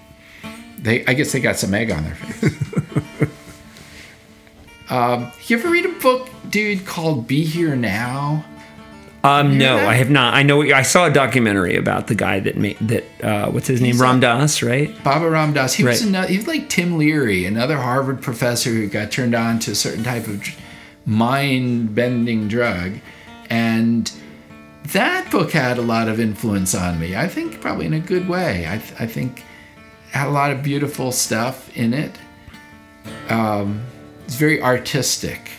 [0.78, 3.30] they, I guess they got some egg on their face.
[4.90, 8.46] um, you ever read a book, dude, called "Be Here Now"?
[9.24, 9.88] Um, no, that?
[9.88, 10.34] I have not.
[10.36, 10.62] I know.
[10.62, 13.04] I saw a documentary about the guy that made that.
[13.22, 13.94] Uh, what's his name?
[13.94, 15.04] He's Ram a- Das, right?
[15.04, 15.74] Baba Ram Dass.
[15.74, 19.60] He was another, he was like Tim Leary, another Harvard professor who got turned on
[19.60, 20.48] to a certain type of
[21.06, 23.00] mind-bending drug,
[23.50, 24.12] and
[24.94, 27.16] that book had a lot of influence on me.
[27.16, 28.66] I think probably in a good way.
[28.68, 29.44] I, I think
[30.12, 32.18] had a lot of beautiful stuff in it.
[33.30, 33.84] Um,
[34.26, 35.52] it's very artistic.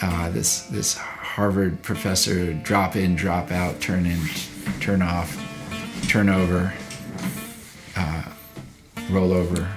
[0.00, 4.20] Uh, this this Harvard professor drop in, drop out, turn in,
[4.80, 5.36] turn off,
[6.08, 6.72] turn over,
[7.96, 8.22] uh,
[9.10, 9.68] roll over.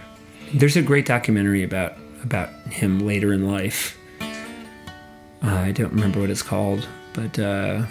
[0.54, 3.98] There's a great documentary about about him later in life.
[4.22, 7.84] Uh, I don't remember what it's called, but uh,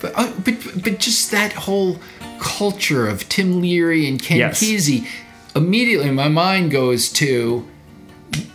[0.00, 1.98] But, uh, but but just that whole
[2.40, 4.62] culture of Tim Leary and Ken Yes.
[4.62, 5.06] Kesey,
[5.54, 7.66] immediately my mind goes to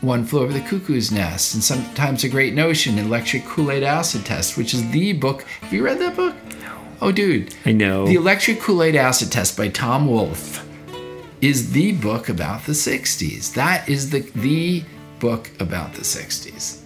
[0.02, 4.58] One Flew Over the Cuckoo's Nest and sometimes a great notion, Electric Kool-Aid Acid Test,
[4.58, 5.44] which is the book.
[5.62, 6.36] Have you read that book?
[6.62, 6.78] No.
[7.02, 7.54] Oh, dude.
[7.66, 8.06] I know.
[8.08, 10.66] The Electric Kool-Aid Acid Test by Tom Wolfe
[11.42, 13.54] is the book about the 60s.
[13.54, 14.84] That is the the
[15.20, 16.82] book about the 60s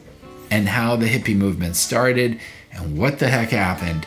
[0.52, 2.40] and how the hippie movement started
[2.72, 4.06] and what the heck happened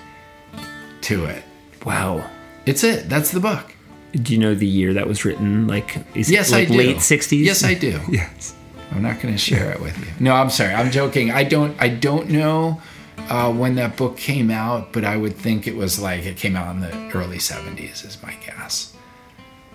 [1.03, 1.43] to it.
[1.85, 2.29] wow.
[2.67, 3.09] It's it.
[3.09, 3.75] That's the book.
[4.13, 5.67] Do you know the year that was written?
[5.67, 6.79] Like, is Yes, it like I do.
[6.79, 7.45] late '60s?
[7.45, 8.01] Yes, I do.
[8.11, 8.55] Yes.
[8.91, 10.05] I'm not going to share it with you.
[10.21, 10.75] No, I'm sorry.
[10.75, 11.31] I'm joking.
[11.31, 11.75] I don't.
[11.81, 12.83] I don't know
[13.31, 16.57] uh, when that book came out, but I would think it was like it came
[16.57, 18.93] out in the early '70s, is my guess.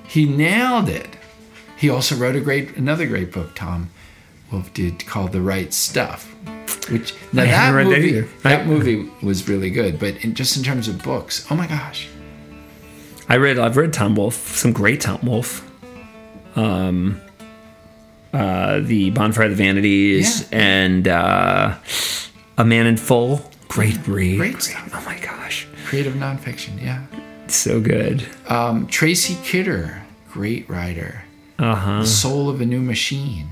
[0.07, 1.07] He nailed it.
[1.77, 3.55] He also wrote a great, another great book.
[3.55, 3.89] Tom
[4.51, 6.31] Wolfe did called "The Right Stuff,"
[6.91, 8.27] which now that that movie, either.
[8.43, 9.99] that movie was really good.
[9.99, 12.07] But in, just in terms of books, oh my gosh,
[13.29, 13.59] I read.
[13.59, 14.55] I've read Tom Wolfe.
[14.57, 15.63] Some great Tom Wolfe.
[16.55, 17.21] Um,
[18.33, 20.57] uh, the Bonfire of the Vanities Yeah.
[20.57, 21.75] and uh,
[22.57, 23.49] A Man in Full.
[23.67, 24.37] Great read.
[24.37, 24.89] Great stuff.
[24.93, 26.81] Oh my gosh, creative nonfiction.
[26.81, 27.03] Yeah.
[27.47, 28.25] so good.
[28.47, 31.23] Um, Tracy Kidder, great writer.
[31.59, 32.05] Uh huh.
[32.05, 33.49] Soul of a New Machine.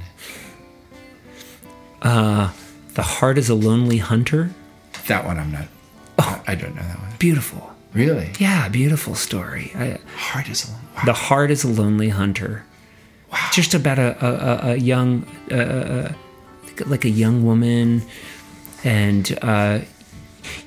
[2.02, 2.52] Uh,
[2.94, 4.52] The Heart is a Lonely Hunter.
[5.08, 5.66] That one I'm not.
[6.18, 7.12] I, I don't know that one.
[7.20, 7.75] Beautiful.
[7.96, 8.32] Really?
[8.40, 9.72] Yeah, beautiful story.
[9.76, 10.72] I, Heart is a.
[10.72, 11.06] Wow.
[11.06, 12.66] the Heart is a Lonely Hunter.
[13.32, 13.50] wow.
[13.52, 16.14] just about a a, a, young uh, uh,
[16.86, 18.04] like a young woman
[18.84, 19.80] and uh,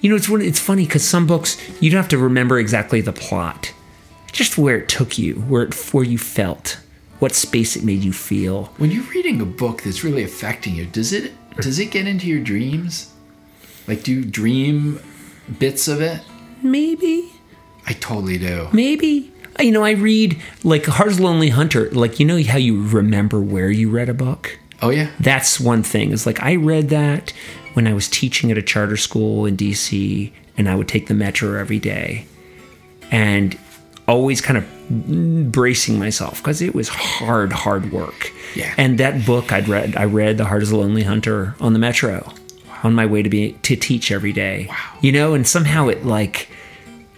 [0.00, 3.12] you know it's it's funny because some books you don't have to remember exactly the
[3.12, 3.72] plot
[4.32, 6.80] just where it took you where it where you felt
[7.18, 10.86] what space it made you feel when you're reading a book that's really affecting you,
[10.86, 13.12] does it does it get into your dreams?
[13.88, 15.00] Like, do you dream
[15.58, 16.20] bits of it?
[16.62, 17.33] Maybe
[17.87, 18.68] I totally do.
[18.73, 22.59] maybe you know i read like heart is a lonely hunter like you know how
[22.59, 25.11] you remember where you read a book Oh yeah.
[25.18, 27.33] that's one thing is like i read that
[27.75, 31.14] when i was teaching at a charter school in dc and i would take the
[31.14, 32.27] metro every day
[33.11, 33.59] and
[34.07, 38.73] always kind of bracing myself because it was hard hard work Yeah.
[38.79, 41.79] and that book i'd read i read the heart is a lonely hunter on the
[41.81, 42.33] metro
[42.82, 44.66] on my way to be to teach every day.
[44.68, 44.98] Wow.
[45.00, 46.48] you know and somehow it like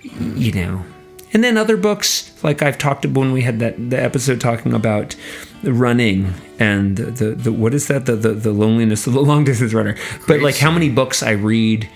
[0.02, 0.84] you know.
[1.32, 4.72] And then other books like i've talked about when we had that the episode talking
[4.72, 5.14] about
[5.62, 8.06] running and the, the, the what is that?
[8.06, 9.94] The, the the loneliness of the long distance runner.
[10.20, 11.88] But Great like how many books i read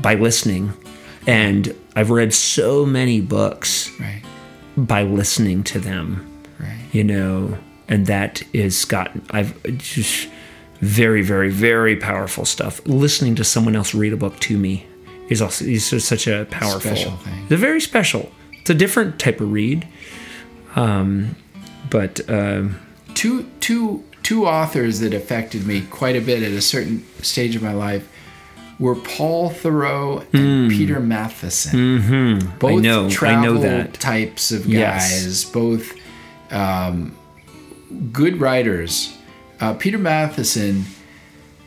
[0.00, 0.72] by listening.
[1.26, 4.22] And i've read so many books Right.
[4.76, 6.26] by listening to them.
[6.58, 6.78] Right.
[6.92, 10.28] you know and that is got i've just
[10.82, 14.84] very very very powerful stuff listening to someone else read a book to me
[15.28, 17.46] is also is such a powerful Special thing.
[17.48, 18.30] They're very special.
[18.60, 19.86] It's a different type of read.
[20.76, 21.36] Um,
[21.88, 22.80] but um,
[23.14, 27.62] two two two authors that affected me quite a bit at a certain stage of
[27.62, 28.08] my life
[28.78, 32.00] were Paul Theroux and Peter Matthiessen.
[32.00, 32.58] Mm-hmm.
[32.58, 32.72] Both.
[32.72, 33.94] I know- I know travel that.
[33.94, 35.22] types of Yes.
[35.22, 35.92] guys, both
[36.50, 37.14] um,
[38.12, 39.16] good writers.
[39.62, 40.82] Uh, Peter Matthiessen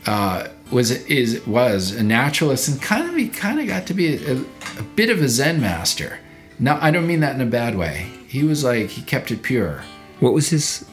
[0.05, 4.15] uh, was is was a naturalist and kind of he kind of got to be
[4.17, 4.36] a,
[4.77, 6.19] a bit of a Zen master.
[6.60, 8.12] Now I don't mean that in a bad way.
[8.27, 9.84] He was like he kept it pure.
[10.19, 10.86] what was his?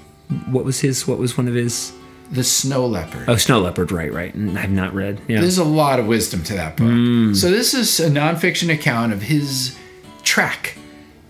[0.50, 1.06] What was his?
[1.08, 1.92] What was one of his?
[2.30, 3.28] The snow leopard.
[3.28, 3.92] Oh, Snow Leopard.
[3.92, 4.34] Right, right.
[4.56, 5.20] I've not read.
[5.28, 5.40] Yeah.
[5.42, 6.86] There's a lot of wisdom to that book.
[6.88, 7.34] Hmm.
[7.34, 9.76] So this is a nonfiction account of his
[10.22, 10.78] trek,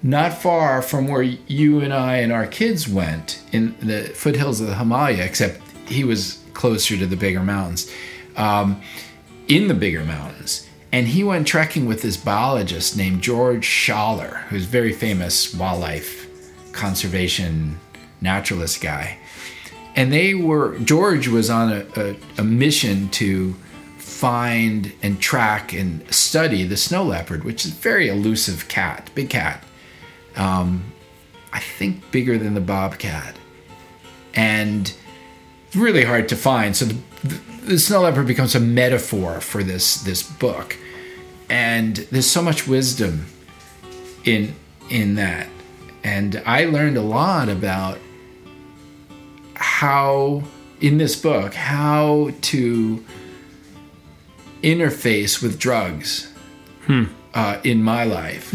[0.05, 4.69] not far from where you and I and our kids went in the foothills of
[4.69, 7.91] the Himalaya, except he was closer to the bigger mountains,
[8.37, 8.81] um,
[9.49, 10.69] in the bigger mountains.
[10.93, 16.29] And he went trekking with this biologist named George Schaller, who's very famous wildlife
[16.73, 17.79] conservation
[18.21, 19.19] naturalist guy
[19.95, 23.55] and they were George was on a, a, a mission to
[23.99, 29.31] find and track and study the snow leopard, which is a very elusive cat, big
[29.31, 29.65] cat.
[30.37, 30.85] Um,
[31.53, 33.37] I think bigger than the bobcat,
[34.35, 34.93] and
[35.75, 36.77] really hard to find.
[36.77, 40.77] So the, the, snow leopard becomes a metaphor for this this book,
[41.49, 43.27] and there's so much wisdom
[44.25, 44.55] in
[44.91, 45.49] in that,
[46.05, 47.99] and I learned a lot about
[49.55, 50.43] how
[50.81, 53.05] in this book how to
[54.63, 56.33] interface with drugs
[57.35, 58.53] uh, in my life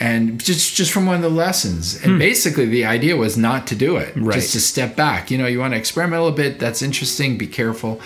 [0.00, 2.18] and just just from one of the lessons and hmm.
[2.18, 4.34] basically the idea was not to do it Right.
[4.34, 7.36] just to step back you know you want to experiment a little bit that's interesting
[7.36, 8.00] be careful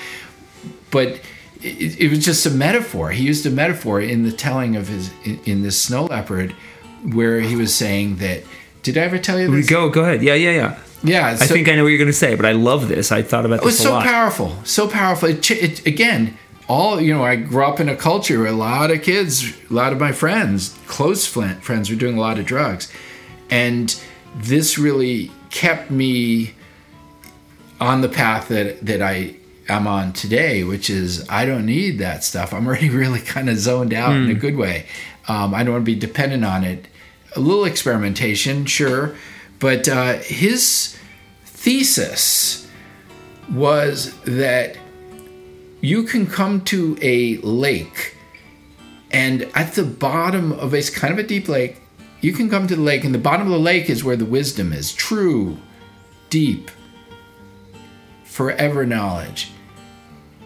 [0.90, 1.20] but
[1.60, 5.10] it, it was just a metaphor he used a metaphor in the telling of his
[5.24, 6.52] in, in this snow leopard
[7.12, 8.42] where he was saying that
[8.82, 10.22] did i ever tell you this Go, go ahead.
[10.22, 10.78] Yeah, yeah, yeah.
[11.02, 13.12] yeah I think I know what you're going to say, but I love this.
[13.12, 15.28] I thought about it was this a so powerful, so powerful.
[15.28, 16.36] It, it, again,
[16.68, 19.72] all you know, I grew up in a culture where a lot of kids, a
[19.72, 22.92] lot of my friends, close friends, were doing a lot of drugs,
[23.50, 24.00] and
[24.34, 26.54] this really kept me
[27.80, 29.36] on the path that that I
[29.68, 32.52] am on today, which is I don't need that stuff.
[32.52, 34.86] I'm already really kind of zoned out in a good way.
[35.28, 36.86] Um, I don't want to be dependent on it.
[37.34, 39.16] A little experimentation, sure,
[39.58, 40.98] but uh, his
[41.44, 42.68] thesis
[43.50, 44.76] was that
[45.82, 48.16] you can come to a lake
[49.10, 51.82] and at the bottom of it's kind of a deep lake
[52.22, 54.24] you can come to the lake and the bottom of the lake is where the
[54.24, 54.94] wisdom is.
[54.94, 55.58] True
[56.30, 56.70] deep
[58.24, 59.50] forever knowledge.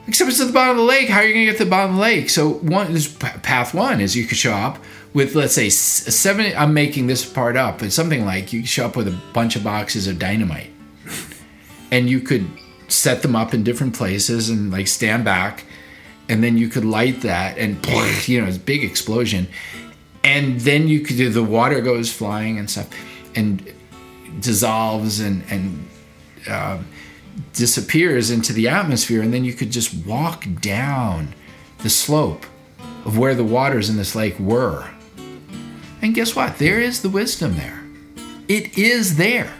[0.08, 1.08] Except it's at the bottom of the lake.
[1.08, 2.30] How are you going to get to the bottom of the lake?
[2.30, 6.74] So one p- path one is you could show up with let's say seven i'm
[6.74, 10.06] making this part up but something like you show up with a bunch of boxes
[10.06, 10.70] of dynamite.
[11.92, 12.48] And you could
[12.88, 15.64] set them up in different places and like stand back
[16.28, 17.84] and then you could light that and
[18.28, 19.48] you know it's big explosion.
[20.24, 22.88] And then you could do the water goes flying and stuff
[23.34, 23.72] and
[24.40, 25.88] dissolves and and
[26.48, 26.78] uh,
[27.52, 29.22] disappears into the atmosphere.
[29.22, 31.34] And then you could just walk down
[31.78, 32.46] the slope
[33.04, 34.90] of where the waters in this lake were.
[36.02, 36.58] And guess what?
[36.58, 37.82] There is the wisdom there.
[38.48, 39.52] It is there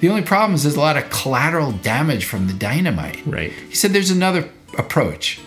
[0.00, 3.24] the only problem is there's a lot of collateral damage from the dynamite.
[3.26, 3.52] Right.
[3.52, 5.40] He said there's another approach,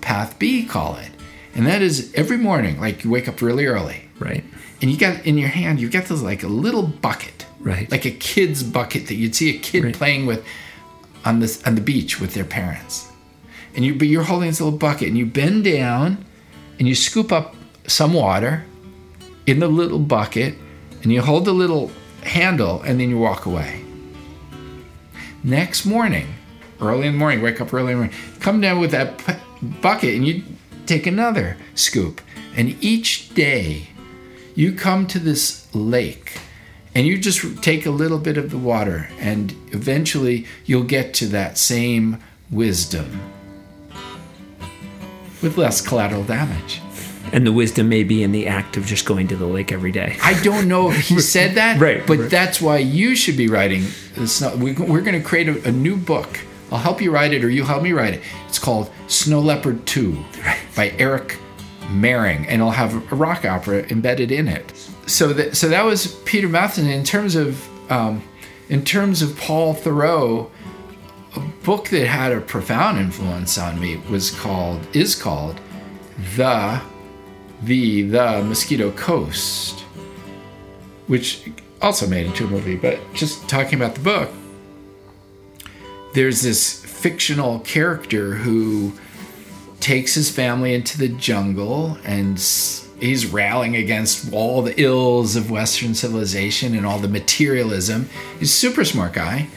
[0.00, 1.10] path B, call it.
[1.54, 4.42] And that is every morning, like you wake up really early Right.
[4.80, 7.90] and you got in your hand, you've got this like a little bucket, Right.
[7.90, 9.94] like a kid's bucket that you'd see a kid Right.
[9.94, 10.44] playing with
[11.24, 13.06] on this on the beach with their parents.
[13.74, 16.24] And you but you're holding this little bucket and you bend down
[16.78, 17.54] and you scoop up
[17.86, 18.64] some water
[19.46, 20.54] in the little bucket
[21.02, 21.90] and you hold the little
[22.22, 23.84] handle and then you walk away.
[25.44, 26.34] Next morning,
[26.80, 29.38] early in the morning, wake up early in the morning, come down with that
[29.80, 30.42] bucket and you
[30.86, 32.20] take another scoop.
[32.54, 33.88] And each day
[34.54, 36.38] you come to this lake
[36.94, 41.26] and you just take a little bit of the water and eventually you'll get to
[41.28, 43.20] that same wisdom
[45.42, 46.80] with less collateral damage.
[47.32, 49.90] And the wisdom may be in the act of just going to the lake every
[49.90, 50.16] day.
[50.22, 52.30] I don't know if he said that, Right, but right.
[52.30, 53.84] that's why you should be writing.
[54.16, 56.38] It's not, we, we're going to create a, a new book.
[56.70, 58.22] I'll help you write it, or you help me write it.
[58.48, 60.24] It's called Snow Leopard 2
[60.76, 61.38] by Eric
[61.88, 64.72] Maring, and it'll have a rock opera embedded in it.
[65.06, 66.90] So that so that was Peter Matthiessen.
[66.90, 68.22] In terms of um,
[68.70, 70.48] in terms of Paul Theroux,
[71.36, 75.60] a book that had a profound influence on me was called is called
[76.36, 76.80] the
[77.64, 79.80] the the Mosquito Coast,
[81.06, 81.50] which
[81.80, 82.76] also made into a movie.
[82.76, 84.30] But just talking about the book,
[86.14, 88.92] there's this fictional character who
[89.80, 92.38] takes his family into the jungle and
[93.00, 98.08] he's rallying against all the ills of Western civilization and all the materialism.
[98.38, 99.48] He's super smart guy.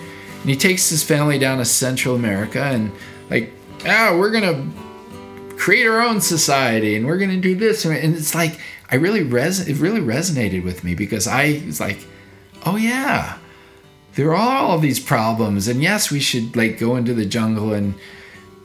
[0.41, 2.91] And he takes his family down to Central America and,
[3.29, 3.51] like,
[3.87, 4.84] ah, we're going to
[5.57, 7.85] create our own society and we're going to do this.
[7.85, 8.59] And it's like,
[8.91, 11.99] I really res- it really resonated with me because I was like,
[12.65, 13.37] oh, yeah,
[14.15, 15.67] there are all these problems.
[15.67, 17.95] And yes, we should, like, go into the jungle and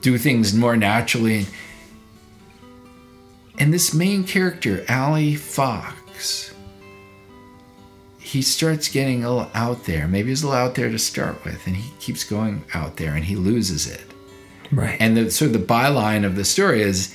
[0.01, 1.45] do things more naturally.
[3.57, 6.53] And this main character, Allie Fox,
[8.17, 10.07] he starts getting a little out there.
[10.07, 13.13] Maybe he's a little out there to start with, and he keeps going out there
[13.13, 14.10] and he loses it.
[14.71, 14.97] Right.
[14.99, 17.13] And the sort of the byline of the story is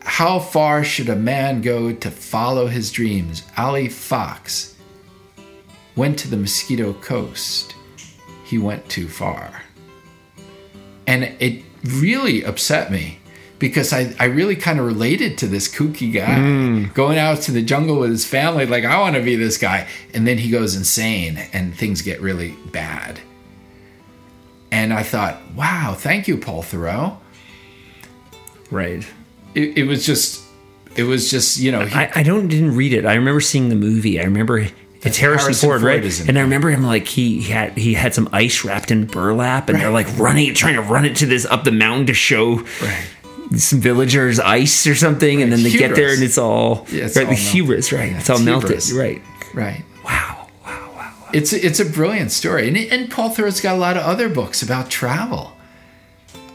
[0.00, 3.42] how far should a man go to follow his dreams?
[3.56, 4.76] Allie Fox
[5.96, 7.74] went to the Mosquito Coast.
[8.44, 9.62] He went too far.
[11.06, 13.18] And it really upset me
[13.58, 16.86] because I, I really kind of related to this kooky guy hmm.
[16.94, 18.66] going out to the jungle with his family.
[18.66, 19.88] Like, I want to be this guy.
[20.14, 23.20] And then he goes insane and things get really bad.
[24.70, 27.16] And I thought, wow, thank you, Paul Theroux.
[28.70, 29.06] right.
[29.54, 30.42] It, it was just,
[30.96, 33.04] it was just, you know, he, I, I don't didn't read it.
[33.06, 34.20] I remember seeing the movie.
[34.20, 36.28] I remember it's Harrison, Harrison Ford, Ford right?
[36.28, 39.80] And I remember him like he had he had some ice wrapped in burlap, and
[39.80, 43.06] they're like running, trying to run it to this up the mountain to show Right.
[43.56, 47.16] some villagers ice or something, and then they get there and it's all Yeah, it's
[47.16, 47.22] right.
[47.26, 47.52] all the melted.
[47.52, 48.10] hubris, right?
[48.12, 48.92] Yeah, it's all it's melted, hubris.
[48.92, 49.22] right?
[49.54, 49.84] right.
[50.04, 50.37] Wow,
[51.28, 51.32] wow.
[51.32, 51.38] wow.
[51.38, 54.62] It's it's a brilliant story, and and Paul Theroux's got a lot of other books
[54.62, 55.52] about travel.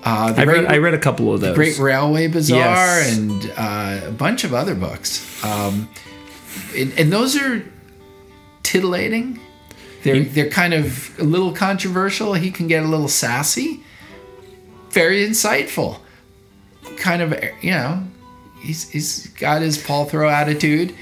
[0.05, 1.55] Uh, I read I read a couple of those.
[1.55, 3.17] Great Railway Bazaar Yes.
[3.17, 5.89] and uh, a bunch of other books, um,
[6.75, 7.63] and, and those are
[8.63, 9.39] titillating.
[10.03, 12.33] They're they're kind of a little controversial.
[12.33, 13.81] He can get a little sassy.
[14.89, 15.99] Very insightful.
[16.97, 18.03] Kind of you know,
[18.61, 20.93] he's he's got his Paul Theroux attitude.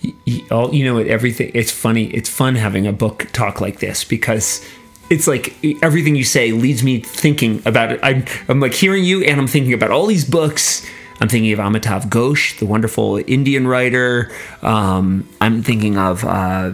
[0.00, 4.04] You, all, you know everything it's funny it's fun having a book talk like this
[4.04, 4.66] because
[5.10, 8.00] it's like everything you say leads me thinking about it.
[8.02, 10.86] I'm, I'm like hearing you and i'm thinking about all these books.
[11.20, 14.30] I'm thinking of amitav ghosh the wonderful indian writer.
[14.62, 16.72] Um, i'm thinking of uh,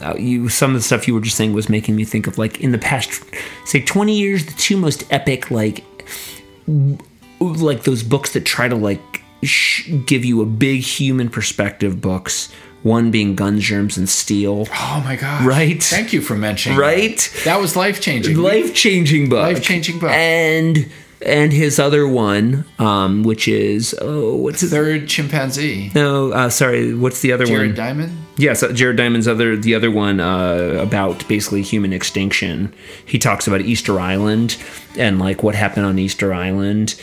[0.00, 2.38] uh, you some of the stuff you were just saying was making me think of
[2.38, 3.24] like in the past
[3.64, 5.84] say 20 years the two most epic like
[7.40, 12.52] like those books that try to like sh- give you a big human perspective books
[12.88, 15.44] one being guns germs and steel Oh my god!
[15.46, 15.82] Right?
[15.82, 16.78] Thank you for mentioning.
[16.78, 17.18] Right?
[17.34, 18.36] That, that was life changing.
[18.36, 20.10] life-changing book Life-changing book.
[20.10, 20.88] and
[21.20, 25.90] and his other one um which is oh what's his Third chimpanzee.
[25.94, 28.12] no uh sorry what's the other Jared one Jared Diamond.
[28.36, 32.72] Yes, so Jared Diamond's other the other one uh, about basically human extinction.
[33.04, 34.56] He talks about Easter Island
[34.96, 36.94] and like what happened on Easter Island.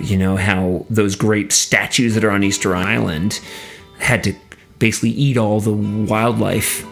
[0.00, 3.38] You know how those great statues that are on Easter Island
[3.98, 4.32] had to
[4.78, 6.86] basically eat all the wildlife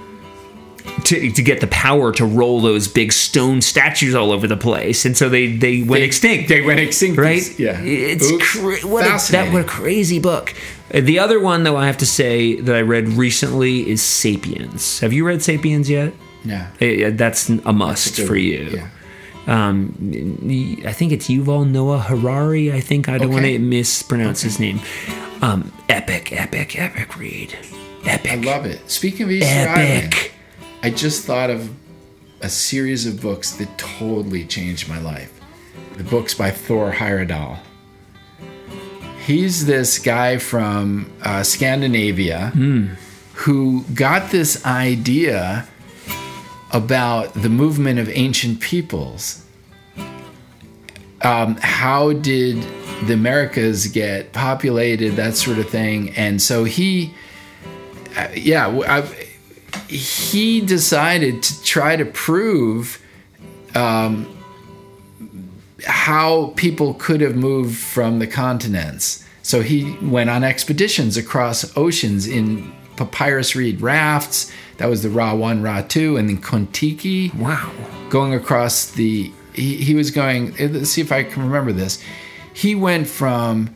[1.05, 5.05] to, to get the power to roll those big stone statues all over the place,
[5.05, 7.19] and so they they went extinct They went extinct.
[7.19, 7.59] right?
[7.59, 7.81] Yeah.
[7.83, 10.55] it's cra- what a, that what a crazy book.
[10.95, 15.01] Uh, The other one, though, I have to say that I read recently is *Sapiens*.
[15.01, 16.13] Have you read *Sapiens* yet?
[16.45, 16.69] yeah.
[16.81, 18.27] Uh, That's a must Good.
[18.29, 18.71] for you.
[18.73, 18.89] Yeah.
[19.49, 19.95] Um,
[20.87, 22.73] I think it's Yuval Noah Harari.
[22.73, 24.81] I think I don't want to mispronounce his name.
[25.43, 27.55] Um, epic, epic, epic read.
[28.07, 28.31] Epic.
[28.31, 28.91] I love it.
[28.91, 30.15] Speaking of Easter Island.
[30.83, 31.71] I just thought of
[32.41, 35.41] a series of books that totally changed my life.
[35.97, 37.59] The books by Thor Heyerdahl.
[39.25, 42.53] He's this guy from uh, Scandinavia
[43.35, 45.67] who got this idea
[46.73, 49.45] about the movement of ancient peoples.
[51.23, 52.65] Um, how did
[53.05, 56.11] the Americas get populated, that sort of thing.
[56.17, 57.15] And so he,
[58.35, 59.03] yeah, I,
[59.89, 63.03] he decided to try to prove
[63.75, 64.27] um,
[65.87, 69.25] how people could have moved from the continents.
[69.43, 74.51] So he went on expeditions across oceans in papyrus reed rafts.
[74.79, 77.71] That was the Ra 1, Ra 2, and then Kon-Tiki Wow.
[78.11, 82.03] going across the he, he was going eh, let's see if i can remember this
[82.53, 83.75] he went from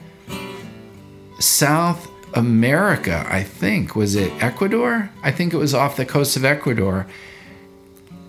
[1.38, 6.44] south america i think was it ecuador i think it was off the coast of
[6.44, 7.06] ecuador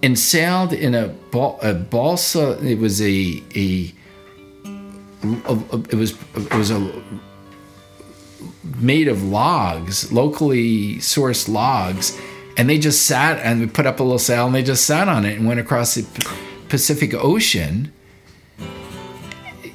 [0.04, 1.14] and sailed in a,
[1.62, 3.94] a balsa it was a, a,
[5.24, 6.92] a- a- it was it was a
[8.80, 12.20] made of logs, locally sourced logs,
[12.58, 15.08] and they just sat and we put up a little sail and they just sat
[15.08, 16.04] on it and went across the
[16.70, 17.92] Pacific Ocean.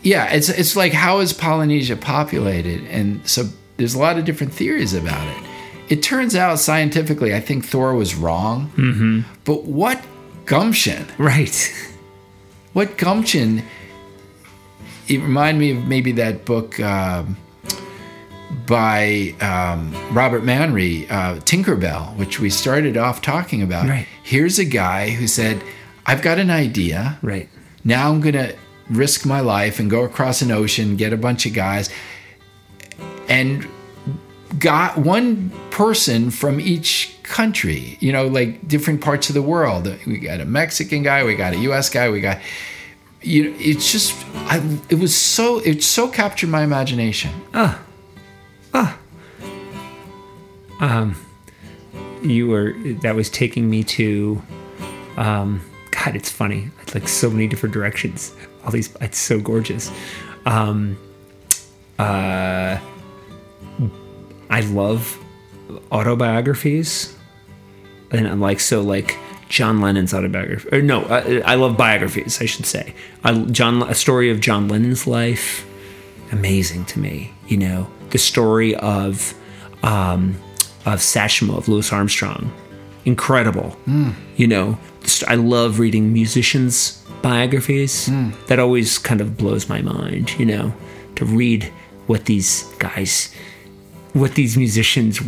[0.02, 2.84] Yeah, it's it's like how is Polynesia populated?
[2.88, 3.44] And so
[3.76, 5.48] there's a lot of different theories about it.
[5.88, 8.72] It turns out scientifically, I think Thor was wrong.
[8.76, 9.20] Mm-hmm.
[9.44, 10.02] But what
[10.44, 11.06] gumption?
[11.18, 11.72] Right.
[12.72, 13.62] What gumption?
[15.08, 17.36] It reminded me of maybe that book um,
[18.66, 23.88] by um, Robert Manry, uh, Tinkerbelle, which we started off talking about.
[23.88, 24.06] Right.
[24.22, 25.62] Here's a guy who said,
[26.04, 27.18] I've got an idea.
[27.22, 27.48] Right.
[27.84, 28.56] Now I'm going to
[28.90, 31.90] risk my life and go across an ocean, get a bunch of guys,
[33.28, 33.66] and
[34.58, 39.92] got one person from each country, you know, like different parts of the world.
[40.06, 42.38] We got a Mexican guy, we got a US guy, we got
[43.22, 47.32] you know, it's just I it was so it so captured my imagination.
[47.52, 47.80] Ah.
[48.72, 48.98] Ah.
[50.80, 51.16] Um
[52.22, 52.72] you were
[53.02, 54.42] that was taking me to
[55.16, 55.60] um
[55.90, 59.90] god it's funny it's like so many different directions all these it's so gorgeous
[60.44, 60.96] um
[61.98, 62.78] uh
[64.50, 65.18] i love
[65.92, 67.14] autobiographies
[68.10, 69.16] and i'm like so like
[69.48, 72.94] john lennon's autobiography or no uh, i love biographies i should say
[73.24, 75.66] I, john a story of john lennon's life
[76.32, 77.32] amazing to me.
[77.48, 79.34] You know, the story of
[79.82, 80.36] um,
[80.84, 82.52] of Satchmo of Louis Armstrong,
[83.04, 83.76] incredible.
[84.36, 84.78] You know,
[85.28, 88.06] I love reading musicians' biographies.
[88.46, 90.38] That always kind of blows my mind.
[90.38, 90.74] You know,
[91.16, 91.64] to read
[92.06, 93.34] what these guys,
[94.16, 95.20] what these musicians'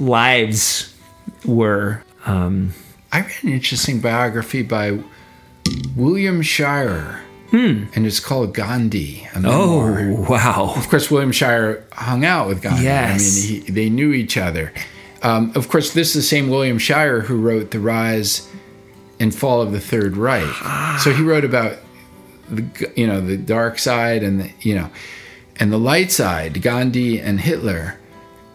[0.00, 0.94] lives
[1.44, 2.02] were.
[2.26, 2.74] Um,
[3.12, 5.00] I read an interesting biography by
[5.96, 7.20] William Shirer.
[7.52, 9.26] And it's called Gandhi.
[9.34, 10.72] oh wow!
[10.76, 12.84] Of course, William Shirer hung out with Gandhi.
[12.84, 13.44] Yes.
[13.44, 14.72] I mean, he, they knew each other.
[15.24, 18.48] Um, of course, this is the same William Shirer who wrote The Rise
[19.18, 20.98] and Fall of the Third Reich.
[21.00, 21.78] so he wrote about
[22.48, 24.88] the you know the dark side and the you know
[25.60, 27.98] and the light side, Gandhi and Hitler.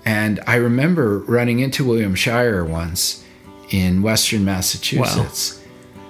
[0.03, 3.23] And I remember running into William Shirer once
[3.69, 5.61] in Western Massachusetts,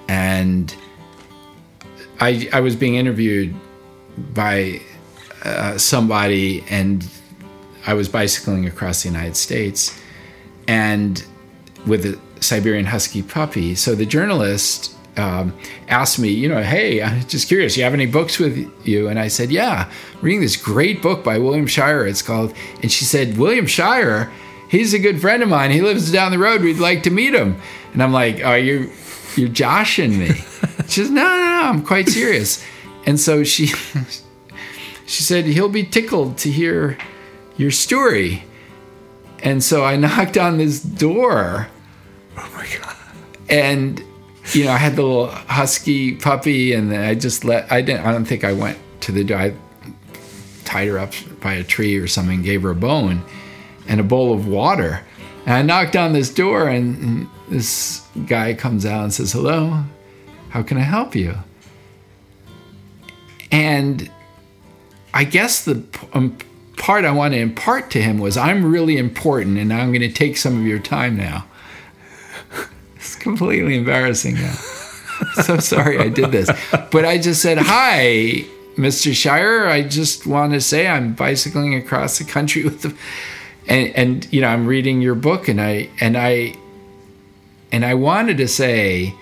[0.08, 0.74] and
[2.20, 3.54] I I was being interviewed
[4.34, 4.82] by
[5.44, 7.08] uh, somebody and
[7.86, 9.98] I was bicycling across the United States
[10.68, 11.24] and
[11.86, 13.76] with a Siberian Husky puppy.
[13.76, 15.54] So the journalist um,
[15.88, 19.08] asked me, you know, hey, I'm just curious, you have any books with you?
[19.08, 22.08] And I said, yeah, I'm reading this great book by William Shirer.
[22.08, 24.32] It's called, and she said, William Shirer,
[24.70, 25.72] he's a good friend of mine.
[25.72, 26.62] He lives down the road.
[26.62, 27.60] We'd like to meet him.
[27.94, 28.88] And I'm like, oh, you're,
[29.36, 30.28] you're joshing me.
[30.88, 32.64] she says, no, no, no, I'm quite serious.
[33.06, 33.68] And so she,
[35.06, 36.98] she said, he'll be tickled to hear
[37.58, 38.44] your story.
[39.44, 41.68] And so I knocked on this door
[42.38, 42.96] Oh my god!
[43.50, 44.04] and
[44.54, 48.12] you know I had the little husky puppy and I just let I didn't I
[48.12, 49.54] don't think I went to the I
[50.66, 53.24] tied her up by a tree or something gave her a bone
[53.88, 55.02] and a bowl of water.
[55.46, 59.84] And I knocked on this door and, and this guy comes out and says hello
[60.50, 61.36] how can I help you?
[63.52, 64.10] And
[65.14, 65.84] I guess the
[66.14, 66.38] um,
[66.78, 70.12] part I want to impart to him was I'm really important and I'm going to
[70.12, 71.46] take some of your time now
[73.26, 74.54] completely embarrassing now.
[75.44, 76.48] so sorry I did this.
[76.92, 78.46] But I just said, Hi,
[78.76, 79.14] Mr.
[79.14, 79.68] Shirer.
[79.68, 82.96] I just want to say I'm bicycling across the country with the
[83.68, 86.54] and, and you know, I'm reading your book and I and I
[87.72, 89.16] and I wanted to say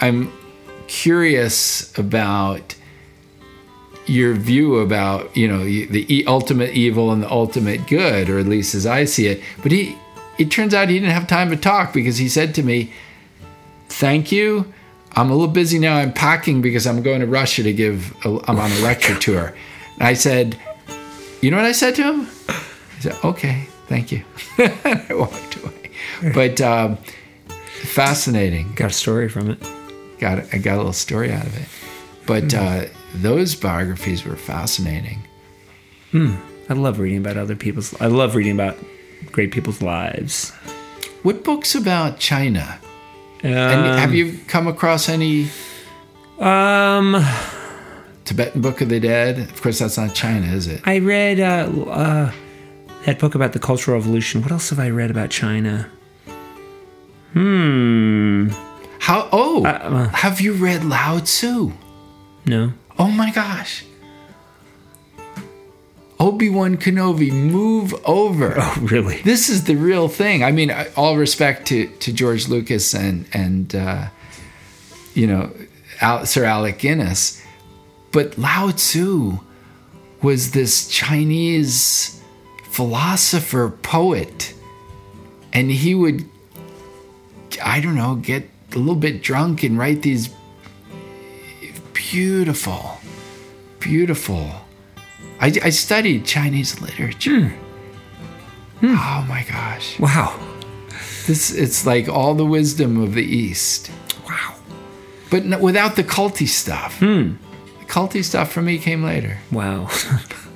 [0.00, 0.32] I'm
[0.88, 2.74] curious about
[4.06, 8.74] your view about you know the ultimate evil and the ultimate good or at least
[8.74, 9.96] as i see it but he
[10.36, 12.92] it turns out he didn't have time to talk because he said to me
[13.90, 14.72] thank you
[15.12, 18.28] i'm a little busy now i'm packing because i'm going to russia to give a,
[18.48, 19.54] i'm on a lecture tour
[19.98, 20.56] and i said
[21.42, 24.24] you know what i said to him i said okay thank you
[24.58, 25.90] and i walked away
[26.34, 26.98] but um,
[27.82, 29.60] fascinating Got a story from it.
[30.18, 31.68] got I got a little story out of it.
[32.26, 32.84] But uh,
[33.14, 35.22] those biographies were fascinating.
[36.12, 36.36] Hmm.
[36.68, 37.98] I love reading about other people's.
[38.00, 38.76] I love reading about
[39.32, 40.50] great people's lives.
[41.22, 42.78] What books about China?
[43.42, 45.48] Um, And have you come across any
[46.38, 47.24] Um,
[48.24, 49.38] Tibetan Book of the Dead?
[49.38, 50.80] Of course, that's not China, is it?
[50.84, 52.32] I read uh, uh,
[53.06, 54.42] that book about the Cultural Revolution.
[54.42, 55.88] What else have I read about China?
[57.32, 58.48] Hmm.
[58.98, 59.28] How?
[59.32, 61.72] Oh, uh, have you read Lao Tzu?
[62.46, 62.72] No.
[62.98, 63.84] Oh my gosh!
[66.20, 68.54] Obi Wan Kenobi, move over.
[68.60, 69.22] Oh, really?
[69.22, 70.44] This is the real thing.
[70.44, 74.08] I mean, all respect to, to George Lucas and and uh,
[75.14, 75.50] you know
[76.00, 77.42] Al, Sir Alec Guinness,
[78.12, 79.38] but Lao Tzu
[80.22, 82.20] was this Chinese
[82.64, 84.54] philosopher poet,
[85.54, 86.26] and he would
[87.64, 90.28] I don't know get a little bit drunk and write these
[91.94, 93.00] beautiful,
[93.78, 94.50] beautiful.
[95.40, 97.52] I, I studied Chinese literature.
[98.82, 99.98] Oh my gosh.
[99.98, 100.38] Wow.
[101.26, 103.90] This it's like all the wisdom of the East.
[104.28, 104.54] Wow.
[105.30, 106.98] But n- without the culty stuff.
[106.98, 107.32] Hmm.
[107.80, 109.38] The culty stuff for me came later.
[109.52, 109.88] Wow.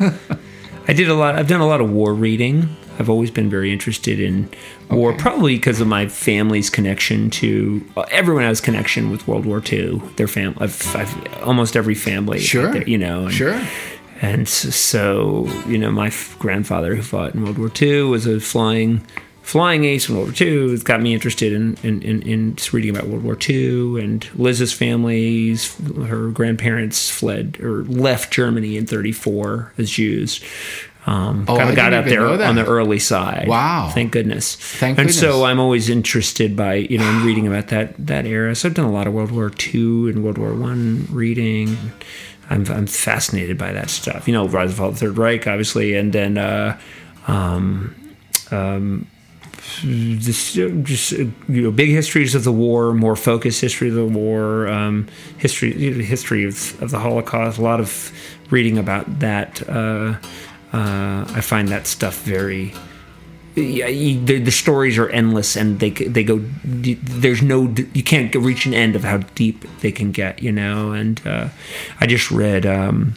[0.88, 1.36] I did a lot.
[1.36, 2.68] I've done a lot of war reading.
[2.98, 4.48] I've always been very interested in
[4.88, 5.18] war, Okay.
[5.18, 10.00] probably because of my family's connection to uh, everyone has connection with World War II.
[10.16, 10.68] Their family,
[11.42, 12.72] almost every family, Sure.
[12.72, 13.60] there, you know, and, Sure.
[14.22, 18.40] And so, you know, my f- grandfather who fought in World War II was a
[18.40, 19.04] flying
[19.42, 20.72] flying ace in World War II.
[20.72, 24.00] It's got me interested in, in, in, in just reading about World War II.
[24.02, 30.40] And Liz's family's, her grandparents fled or left Germany in 34 as Jews.
[31.06, 33.46] Um, Oh, kind I of got out there on the early side.
[33.46, 33.90] Wow.
[33.92, 34.56] Thank goodness.
[34.56, 35.16] Thank goodness.
[35.16, 35.38] and goodness.
[35.40, 38.54] so I'm always interested by, you know, in reading about that, that era.
[38.54, 41.76] So I've done a lot of World War II and World War One reading.
[42.50, 44.28] I'm, I'm fascinated by that stuff.
[44.28, 46.78] You know, Rise of the Third Reich, obviously, and then uh,
[47.26, 47.94] um,
[48.50, 49.06] um,
[49.80, 54.68] just, just you know, big histories of the war, more focused history of the war,
[54.68, 55.72] um, history
[56.02, 57.58] history of, of the Holocaust.
[57.58, 58.12] A lot of
[58.50, 59.66] reading about that.
[59.68, 60.16] Uh,
[60.72, 62.74] uh, I find that stuff very
[63.54, 68.74] the, the stories are endless and they they go there's no you can't reach an
[68.74, 71.48] end of how deep they can get you know and uh,
[72.00, 73.14] I just read um,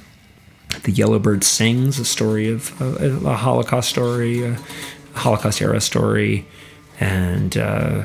[0.84, 4.58] the Yellowbird Sings a story of uh, a Holocaust story a
[5.16, 6.46] Holocaust era story
[7.00, 8.04] and uh,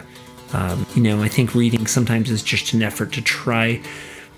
[0.54, 3.80] um, you know I think reading sometimes is just an effort to try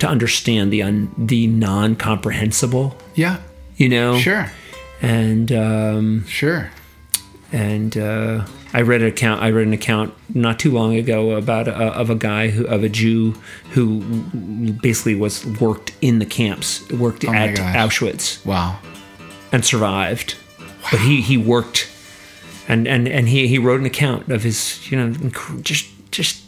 [0.01, 3.39] to understand the un, the non comprehensible Yeah.
[3.77, 4.51] you know Sure.
[5.01, 6.71] and um, Sure.
[7.55, 9.41] And uh, I read an account.
[9.41, 12.83] I read an account not too long ago about uh, of a guy who of
[12.83, 13.33] a Jew
[13.71, 14.01] who
[14.83, 17.55] basically was worked in the camps, worked Oh at.
[17.57, 18.79] Auschwitz, Wow.
[19.53, 20.35] and survived.
[20.91, 21.89] But he he worked,
[22.69, 25.31] and and and he he wrote an account of his you know
[25.63, 26.43] just just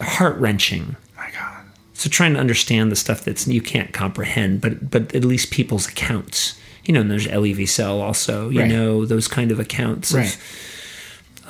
[0.00, 0.96] heart wrenching.
[1.16, 1.64] My God.
[1.94, 5.88] So trying to understand the stuff that's you can't comprehend, but but at least people's
[5.88, 6.60] accounts.
[6.84, 8.50] You know, and there's Elie Wiesel also.
[8.50, 8.68] You Right.
[8.70, 10.36] know, those kind of accounts Right.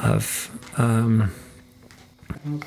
[0.03, 1.31] of of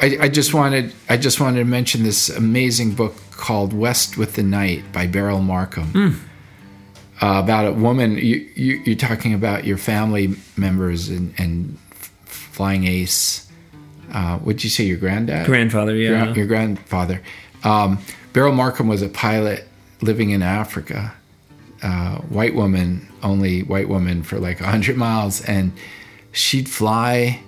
[0.01, 4.33] I, I just wanted I just wanted to mention this amazing book called West with
[4.35, 6.19] the Night by Beryl Markham.
[7.21, 11.77] Uh, about a woman you, you you're talking about your family members and, and
[12.25, 13.47] flying ace.
[14.11, 14.83] Uh, what'd you say?
[14.85, 15.45] Your granddad?
[15.45, 15.95] grandfather.
[15.95, 17.21] Yeah, Gra- your grandfather.
[17.63, 17.99] Um,
[18.33, 19.67] Beryl Markham was a pilot
[20.01, 21.13] living in Africa.
[21.81, 25.41] Uh, white woman, only white woman for like 100 miles.
[25.41, 25.71] And
[26.31, 27.39] she'd fly,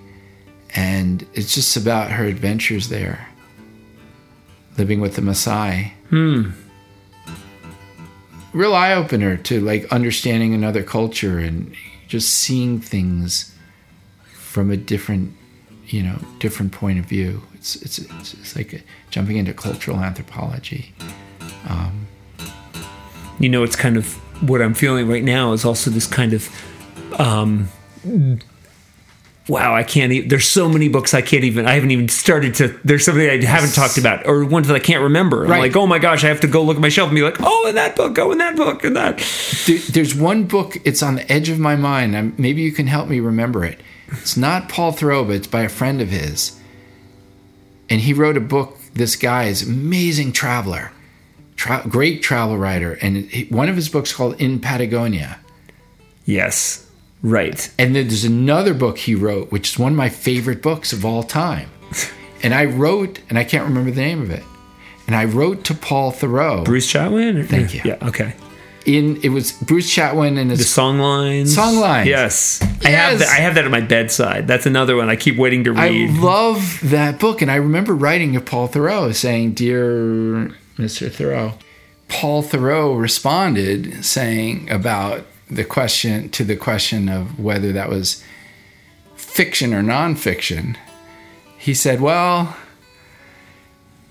[0.74, 3.28] and it's just about her adventures there,
[4.78, 5.92] living with the Maasai.
[6.10, 6.50] Hmm.
[8.52, 11.72] Real eye opener to like understanding another culture and
[12.08, 13.54] just seeing things
[14.32, 15.32] from a different
[15.86, 20.92] you know different point of view it's it's it's, it's like jumping into cultural anthropology
[23.40, 24.14] you know, it's kind of
[24.48, 26.48] what I'm feeling right now is also this kind of,
[27.18, 27.68] um,
[29.48, 30.12] wow, I can't.
[30.12, 31.66] Even, there's so many books I can't even.
[31.66, 32.68] I haven't even started to.
[32.84, 35.44] There's something I haven't talked about, or ones that I can't remember.
[35.44, 35.60] I'm Right.
[35.60, 37.36] like, oh my gosh, I have to go look at my shelf and be like,
[37.40, 39.18] oh, in that book, oh, in that book, and that.
[39.66, 42.86] There, there's one book it's on the edge of my mind i maybe you can
[42.86, 43.80] help me remember it
[44.12, 46.58] it's not paul theroux but it's by a friend of his
[47.90, 50.90] and he wrote a book this guy is amazing traveler
[51.60, 55.38] tra- great travel writer and one of his books called in patagonia
[56.24, 56.86] Yes,
[57.22, 57.58] right.
[57.78, 61.04] And then there's another book he wrote, which is one of my favorite books of
[61.04, 61.68] all time.
[62.42, 64.42] And I wrote, and I can't remember the name of it.
[65.06, 66.64] And I wrote to Paul Theroux.
[66.64, 67.36] Bruce Chatwin.
[67.36, 67.82] Or, Thank you.
[67.84, 67.98] Yeah.
[68.08, 68.32] Okay.
[68.86, 71.54] In it was Bruce Chatwin and The his song lines.
[71.54, 72.08] Song lines.
[72.08, 72.62] Yes.
[72.82, 73.28] I have that.
[73.28, 74.46] I have that at my bedside.
[74.46, 76.10] That's another one I keep waiting to read.
[76.10, 77.42] I love that book.
[77.42, 81.10] And I remember writing to Paul Theroux saying, Dear Mr.
[81.10, 81.54] Theroux,
[82.08, 88.22] Paul Theroux responded saying about the question to the question of whether that was
[89.16, 90.76] fiction or nonfiction.
[91.58, 92.56] He said, Well,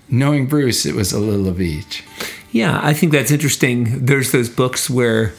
[0.08, 2.04] knowing Bruce, it was a little of each.
[2.52, 4.04] Yeah, I think that's interesting.
[4.06, 5.32] There's those books where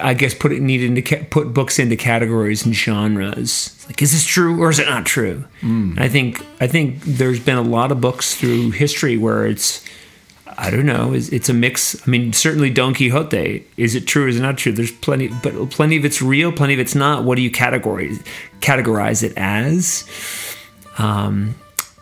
[0.00, 3.84] I guess put it needed to ca- put books into categories and genres.
[3.86, 5.44] Like, is this true or is it not true?
[5.60, 5.98] Mm.
[5.98, 9.84] I think I think there's been a lot of books through history where it's
[10.58, 11.12] I don't know.
[11.12, 11.96] It's, it's a mix.
[12.06, 13.66] I mean, certainly Don Quixote.
[13.76, 14.24] Is it true?
[14.24, 14.72] Or is it not true?
[14.72, 16.50] There's plenty, but plenty of it's real.
[16.50, 17.24] Plenty of it's not.
[17.24, 18.24] What do you categorize
[18.60, 20.08] categorize it as?
[20.98, 21.54] Um,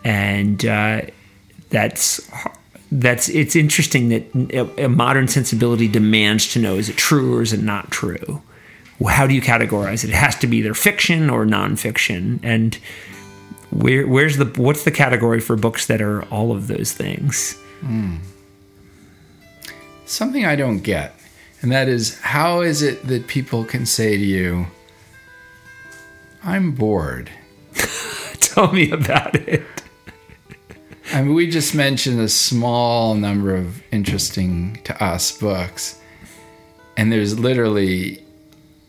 [0.05, 1.01] and uh,
[1.69, 2.29] that's
[2.91, 7.51] that's it's interesting that a modern sensibility demands to know is it true or is
[7.51, 8.41] it not true.
[9.05, 10.11] How do you categorize it?
[10.11, 12.75] It has to be either fiction or nonfiction, and
[13.71, 17.57] where where's the what's the category for books that are all of those things?
[20.05, 21.15] Something I don't get,
[21.61, 24.67] and that is how is it that people can say to you,
[26.43, 27.31] I'm bored?
[28.39, 29.65] Tell me about it.
[31.11, 35.99] I mean, we just mentioned a small number of interesting to us books,
[36.97, 38.23] and there's literally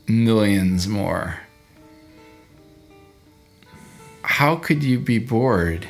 [0.06, 1.40] millions more.
[4.22, 5.88] How could you be bored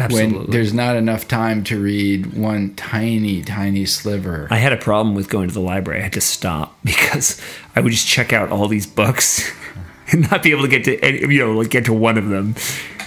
[0.00, 0.38] Absolutely.
[0.38, 4.48] when there's not enough time to read one tiny, tiny sliver?
[4.50, 6.00] I had a problem with going to the library.
[6.00, 7.40] I had to stop because
[7.76, 9.50] I would just check out all these books
[10.12, 12.28] and not be able to get to any, you know like get to one of
[12.28, 12.54] them,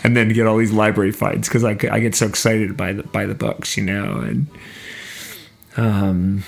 [0.03, 3.03] and then get all these library finds because I, I get so excited by the
[3.03, 4.19] by the books, you know.
[4.19, 4.47] And
[5.77, 6.43] um,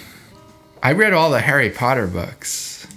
[0.84, 2.88] I read all the Harry Potter books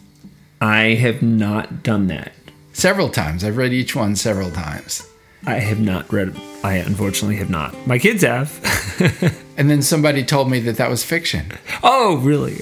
[0.61, 2.33] I have not done that.
[2.73, 3.45] several times.
[3.45, 5.07] I've read each one several times.
[5.47, 6.35] I have not read.
[6.63, 7.75] I unfortunately have not.
[7.87, 8.53] My kids have.
[9.59, 11.51] And then somebody told me that that was fiction.
[11.83, 12.59] oh, really?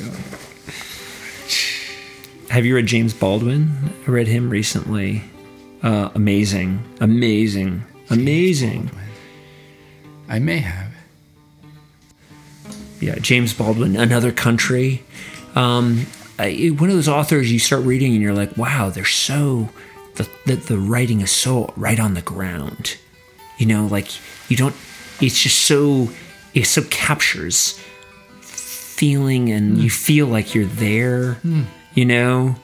[2.48, 3.70] Have you read James Baldwin?
[4.06, 5.22] I read him recently.
[5.82, 8.90] Uh, amazing, amazing, amazing.
[10.26, 10.90] I may have.
[12.98, 15.04] Yeah, James Baldwin, Another Country.
[15.54, 16.06] Um,
[16.38, 19.68] I, one of those authors you start reading and you're like, wow, they're so
[20.16, 22.96] the, the the writing is so right on the ground.
[23.58, 24.08] You know, like
[24.50, 24.74] you don't.
[25.20, 26.10] It's just so
[26.54, 27.78] it so captures
[28.40, 31.38] feeling and you feel like you're there.
[31.94, 32.56] You know,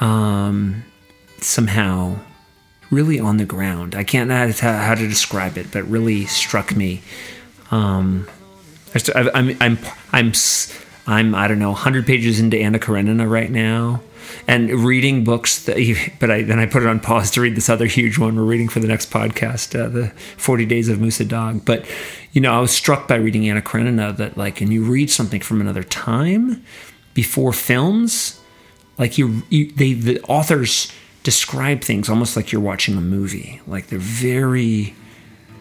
[0.00, 0.84] um,
[1.40, 2.18] somehow
[2.90, 3.94] really on the ground.
[3.94, 7.00] I can't know how to, describe it, but really struck me.
[7.70, 8.28] Um,
[8.94, 9.78] I st- I- I'm I'm
[10.12, 10.32] I'm
[11.06, 14.02] I'm I don't know 100 pages into Anna Karenina right now,
[14.46, 15.64] and reading books.
[15.64, 18.18] That you, but I then I put it on pause to read this other huge
[18.18, 21.64] one we're reading for the next podcast, uh, the 40 Days of Musa Dagh.
[21.64, 21.86] But
[22.32, 25.40] you know, I was struck by reading Anna Karenina that like, and you read something
[25.40, 26.64] from another time
[27.14, 28.40] before films,
[28.98, 30.92] like you, you they the authors
[31.22, 33.60] describe things almost like you're watching a movie.
[33.66, 34.94] Like they're very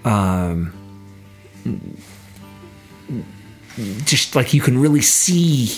[0.04, 0.74] Um,
[4.06, 5.70] just like you can really see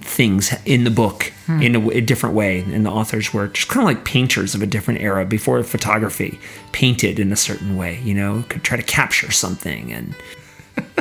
[0.00, 3.88] things in the book in a, a different way and the authors were just kind
[3.88, 6.40] of like painters of a different era before photography
[6.72, 10.14] painted in a certain way you know could try to capture something and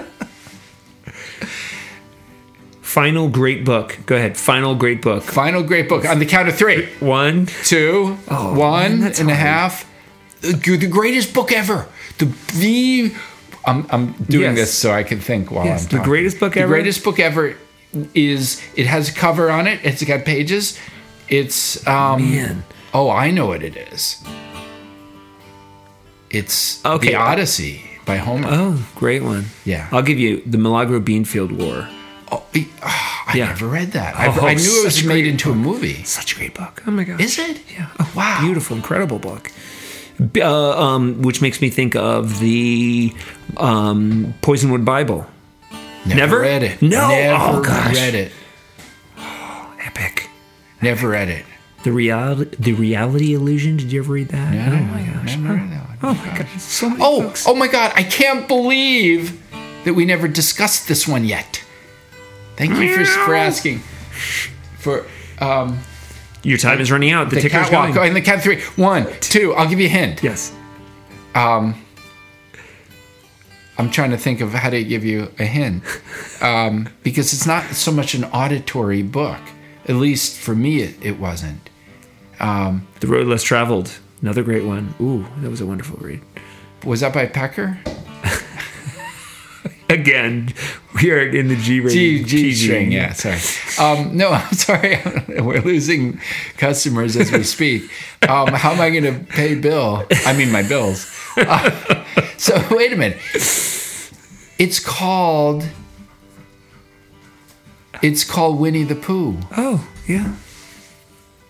[2.81, 6.55] final great book go ahead final great book Final great book on the count of
[6.55, 6.88] three.
[6.99, 9.89] one two, Oh, one man, that's and a half.
[10.41, 11.88] The, greatest book ever.
[12.19, 13.13] The the.
[13.65, 14.57] I'm, I'm doing Yes.
[14.57, 16.67] this so I can think while Yes, I'm the greatest book ever.
[16.67, 17.55] The greatest book ever
[18.13, 19.79] is it has a cover on it.
[19.83, 20.77] It's got pages.
[21.29, 22.21] It's um.
[22.31, 22.63] Man.
[22.93, 24.23] Oh, I know what it is.
[26.29, 27.09] It's Okay.
[27.09, 28.47] the Odyssey by Homer.
[28.51, 29.87] oh great one Yeah.
[29.91, 31.87] i'll give you the milagro beanfield war
[32.31, 32.43] oh,
[32.83, 33.45] ah, I Yeah.
[33.47, 34.15] never read that.
[34.15, 36.03] I, Oh, I knew it was made into a movie.
[36.03, 37.59] such a great book oh my god Is it?
[37.73, 37.87] Yeah.
[37.99, 38.39] Oh, Wow.
[38.41, 39.51] Beautiful, incredible book.
[40.37, 43.13] Uh, um, which makes me think of the
[43.57, 45.25] um, Poisonwood Bible.
[46.05, 46.39] Never, Never?
[46.41, 46.81] read it.
[46.81, 47.07] No?
[47.09, 47.95] Never Oh, gosh.
[47.95, 48.31] read it.
[49.17, 50.29] Oh, Epic.
[50.81, 51.45] Never read it.
[51.83, 53.77] The reality, the reality illusion.
[53.77, 54.53] Did you ever read that?
[54.53, 55.37] No, oh my gosh.
[55.37, 55.87] never read that.
[56.03, 56.61] Oh my gosh.
[56.61, 57.45] So Oh, books.
[57.47, 57.91] oh my God!
[57.95, 59.39] I can't believe
[59.83, 61.63] that we never discussed this one yet.
[62.57, 63.79] Thank you for, for asking.
[64.79, 65.05] For
[65.39, 65.77] um,
[66.43, 67.29] Your time is running out.
[67.29, 67.95] The, the ticker's going.
[67.95, 68.61] in the count three.
[68.77, 69.53] One, two.
[69.53, 70.23] I'll give you a hint.
[70.23, 70.51] Yes.
[71.35, 71.75] Um,
[73.78, 75.84] I'm trying to think of how to give you a hint
[76.41, 79.39] um, because it's not so much an auditory book.
[79.88, 81.69] At least for me, it, it wasn't.
[82.39, 83.91] Um, The Road Less Traveled.
[84.21, 84.95] Another great one.
[84.99, 86.21] Ooh, that was a wonderful read.
[86.84, 87.78] was that by Pecker?
[89.89, 90.51] Again,
[90.95, 92.26] we are in the G G rating.
[92.26, 92.91] G string.
[92.91, 93.38] Yeah, sorry.
[93.78, 94.99] Um, no, I'm sorry.
[95.28, 96.19] We're losing
[96.57, 97.84] customers as we speak.
[98.28, 100.03] Um, how am I going to pay bill?
[100.26, 101.05] I mean, my bills.
[101.38, 102.03] Uh,
[102.38, 103.17] so wait a minute.
[104.57, 105.65] It's called
[108.01, 110.36] It's called Winnie the Pooh, Oh, yeah.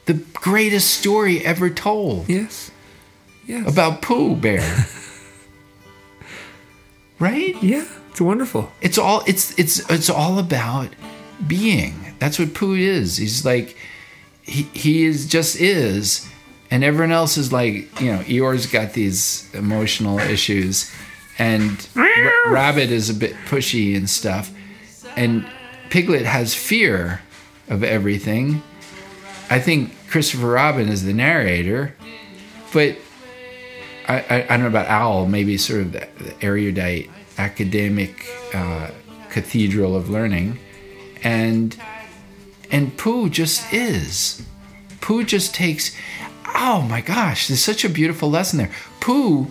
[0.06, 2.72] the greatest story ever told Yes.
[3.46, 3.68] Yes.
[3.72, 4.62] about Pooh Bear.
[7.20, 7.56] right?
[7.62, 7.86] yeah.
[8.12, 8.72] It's wonderful.
[8.82, 10.88] It's all it's it's it's all about
[11.46, 12.16] being.
[12.20, 13.18] That's what Pooh is.
[13.18, 13.76] He's like
[14.42, 16.26] he he is just is
[16.72, 20.92] and everyone else is like, you know, Eeyore's got these emotional issues
[21.38, 24.52] and R- Rabbit is a bit pushy and stuff.
[25.16, 25.46] And
[25.90, 27.22] Piglet has fear
[27.70, 28.62] of everything.
[29.50, 31.96] I think Christopher Robin is the narrator,
[32.74, 32.98] but
[34.08, 38.92] I, I, I don't know about Owl, maybe sort of the, the erudite academic uh,
[39.30, 40.60] cathedral of learning,
[41.24, 41.78] and
[42.72, 44.46] and Pooh just is.
[45.02, 45.96] Pooh just takes.
[46.58, 48.72] Oh my gosh, there's such a beautiful lesson there.
[49.02, 49.48] Pooh.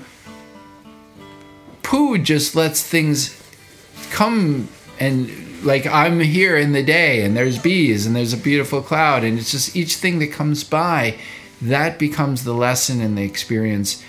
[1.83, 3.41] Pooh just lets things
[4.11, 8.83] come and like I'm here in the day and there's bees and there's a beautiful
[8.83, 11.17] cloud and it's just each thing that comes by
[11.61, 14.03] that becomes the lesson and the experience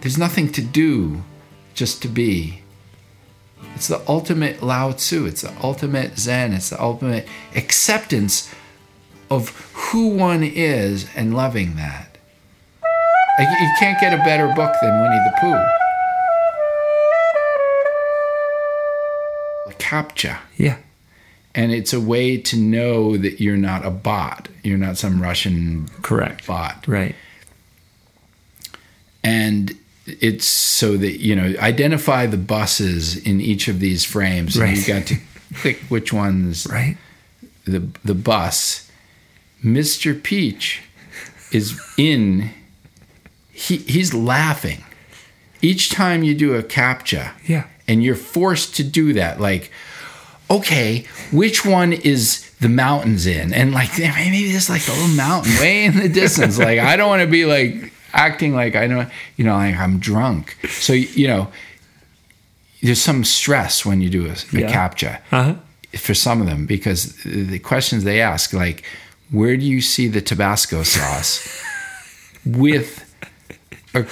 [0.00, 1.22] there's nothing to do
[1.74, 2.60] just to be
[3.74, 8.52] it's the ultimate lao tzu it's the ultimate zen it's the ultimate acceptance
[9.30, 12.13] of who one is and loving that
[13.40, 15.60] you can't get a better book than winnie the pooh
[19.78, 20.76] captcha Yeah.
[21.54, 25.88] and it's a way to know that you're not a bot you're not some russian
[26.02, 26.46] Correct.
[26.46, 27.14] bot Right.
[29.22, 29.76] and
[30.06, 34.76] it's so that you know identify the buses in each of these frames and Right.
[34.76, 35.16] you got to
[35.56, 36.96] click which one's Right.
[37.64, 38.90] the the bus
[39.62, 40.82] mr peach
[41.52, 42.50] is in
[43.54, 44.84] he he's laughing
[45.62, 47.64] each time you do a captcha Yeah.
[47.88, 49.70] and you're forced to do that like
[50.50, 55.52] okay which one is the mountains in and like maybe there's like a little mountain
[55.60, 59.06] way in the distance like i don't want to be like acting like i know
[59.36, 61.48] you know like i'm drunk so you know
[62.82, 64.70] there's some stress when you do a, a Yeah.
[64.72, 65.54] captcha Uh-huh.
[65.96, 68.82] for some of them because the questions they ask like
[69.30, 71.62] where do you see the tabasco sauce
[72.44, 73.03] with
[73.94, 74.06] a,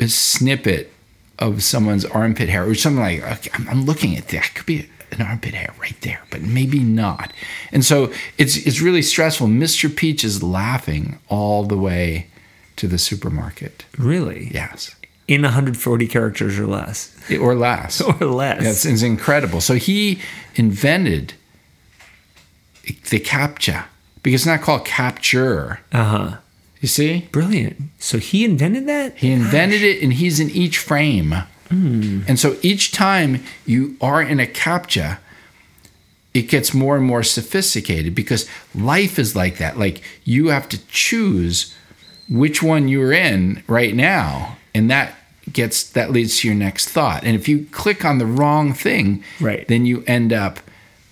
[0.00, 0.92] a snippet
[1.38, 4.88] of someone's armpit hair or something like okay, I'm, I'm looking at that could be
[5.12, 7.32] an armpit hair right there but maybe not
[7.72, 12.26] and so it's it's really stressful mr peach is laughing all the way
[12.76, 14.50] to the supermarket Really?
[14.52, 14.94] yes
[15.26, 17.16] In 140 characters or less.
[17.40, 18.62] or less Or less.
[18.62, 19.60] That's it's incredible.
[19.60, 20.18] So he
[20.56, 21.34] invented
[23.10, 23.84] the captcha
[24.22, 25.80] because it's not called capture.
[25.92, 26.36] Uh huh.
[26.80, 27.76] You see, Brilliant.
[27.98, 29.16] So he invented that?
[29.16, 31.34] he invented it, and he's in each frame.
[31.68, 32.22] Hmm.
[32.28, 35.18] And so each time you are in a captcha,
[36.34, 39.78] it gets more and more sophisticated because life is like that.
[39.78, 41.74] Like you have to choose
[42.28, 45.14] which one you're in right now, and that
[45.52, 47.24] gets that leads to your next thought.
[47.24, 49.66] And if you click on the wrong thing, Right.
[49.66, 50.60] then you end up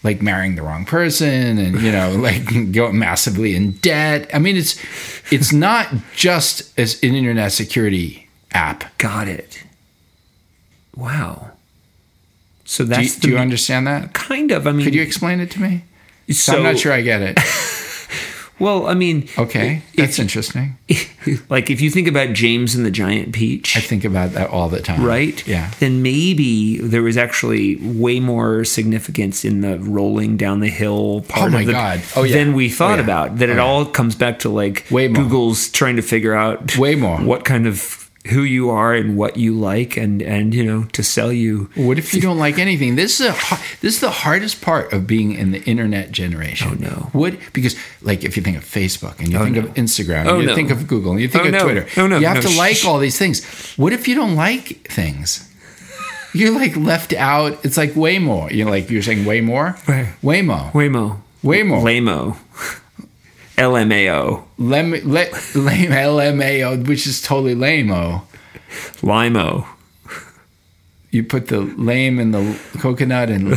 [0.06, 4.30] like marrying the wrong person and you know like going massively in debt.
[4.32, 4.80] I mean it's
[5.30, 8.96] it's not just as an internet security app.
[8.96, 9.62] Got it.
[10.96, 11.50] Wow.
[12.64, 14.12] So Do that's you, the do you understand that?
[14.14, 14.66] kind of.
[14.66, 15.84] I mean, Could you explain it to me?
[16.32, 17.38] So I'm not sure I get it.
[18.58, 20.78] Well, I mean, Okay, that's interesting.
[21.50, 24.68] like if you think about James and the Giant Peach, I think about that all
[24.68, 25.04] the time.
[25.04, 25.46] right?
[25.46, 25.70] Yeah.
[25.78, 31.48] Then maybe there was actually way more significance in the rolling down the hill part
[31.48, 32.02] Oh my of the God.
[32.16, 32.34] Oh, yeah.
[32.36, 33.00] than we oh, thought Oh, yeah.
[33.02, 33.36] about.
[33.38, 33.62] That Oh, it yeah.
[33.62, 35.22] all comes back to like Way more.
[35.24, 37.18] Google's trying to figure out Way more.
[37.18, 41.02] what kind of who you are and what you like and and you know to
[41.02, 42.96] sell you What if you don't like anything?
[42.96, 43.32] This is a
[43.80, 46.68] this is the hardest part of being in the internet generation.
[46.72, 46.96] Oh, no.
[47.12, 49.62] What because like if you think of Facebook and you Oh, think no.
[49.64, 50.54] of Instagram, and Oh, you no.
[50.54, 51.62] think of Google, and you think Oh, of no.
[51.62, 52.18] Twitter, Oh, no.
[52.18, 53.44] you have to like all these things.
[53.76, 55.42] What if you don't like things?
[56.34, 57.64] You're like left out.
[57.64, 58.50] It's like way more.
[58.50, 59.76] You're like you're saying way more.
[59.88, 60.08] Right.
[60.22, 60.70] Waymo.
[60.72, 61.82] Waymo Waymo.
[61.82, 62.36] Lamo
[63.56, 64.98] LMAO Lem, le,
[65.54, 68.22] lame LMAO, which is totally lame-o.
[69.02, 69.66] Limo
[71.10, 73.50] You put the lame in the coconut and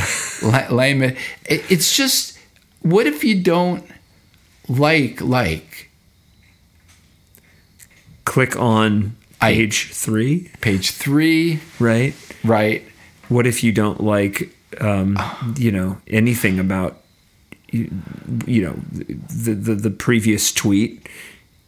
[0.43, 1.17] la- lame it.
[1.45, 1.69] it.
[1.69, 2.37] It's just,
[2.81, 3.83] what if you don't
[4.69, 5.89] like like
[8.25, 12.83] click on I- page 3 page three, right right?
[13.29, 15.17] what if you don't like um,
[15.57, 17.01] you know anything about
[17.73, 17.89] you,
[18.45, 21.07] you know the, the the previous tweet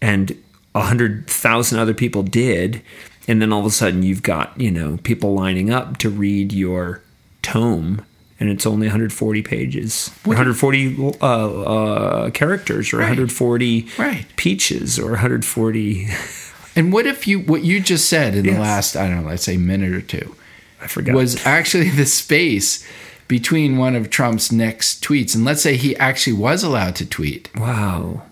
[0.01, 0.35] and
[0.75, 2.81] a hundred thousand other people did
[3.27, 6.51] and then all of a sudden you've got you know people lining up to read
[6.53, 7.01] your
[7.41, 8.05] tome
[8.39, 13.03] and it's only 140 pages, or 140 uh, uh, characters, or Right.
[13.09, 14.25] 140 Right.
[14.35, 16.07] peaches, or 140.
[16.75, 18.55] And what if you what you just said in Yes.
[18.55, 20.35] the last I don't know, let's say minute or two,
[20.81, 21.13] I forgot.
[21.13, 22.83] was actually the space
[23.31, 27.49] between one of Trump's next tweets, and let's say he actually was allowed to tweet,
[27.55, 28.23] wow.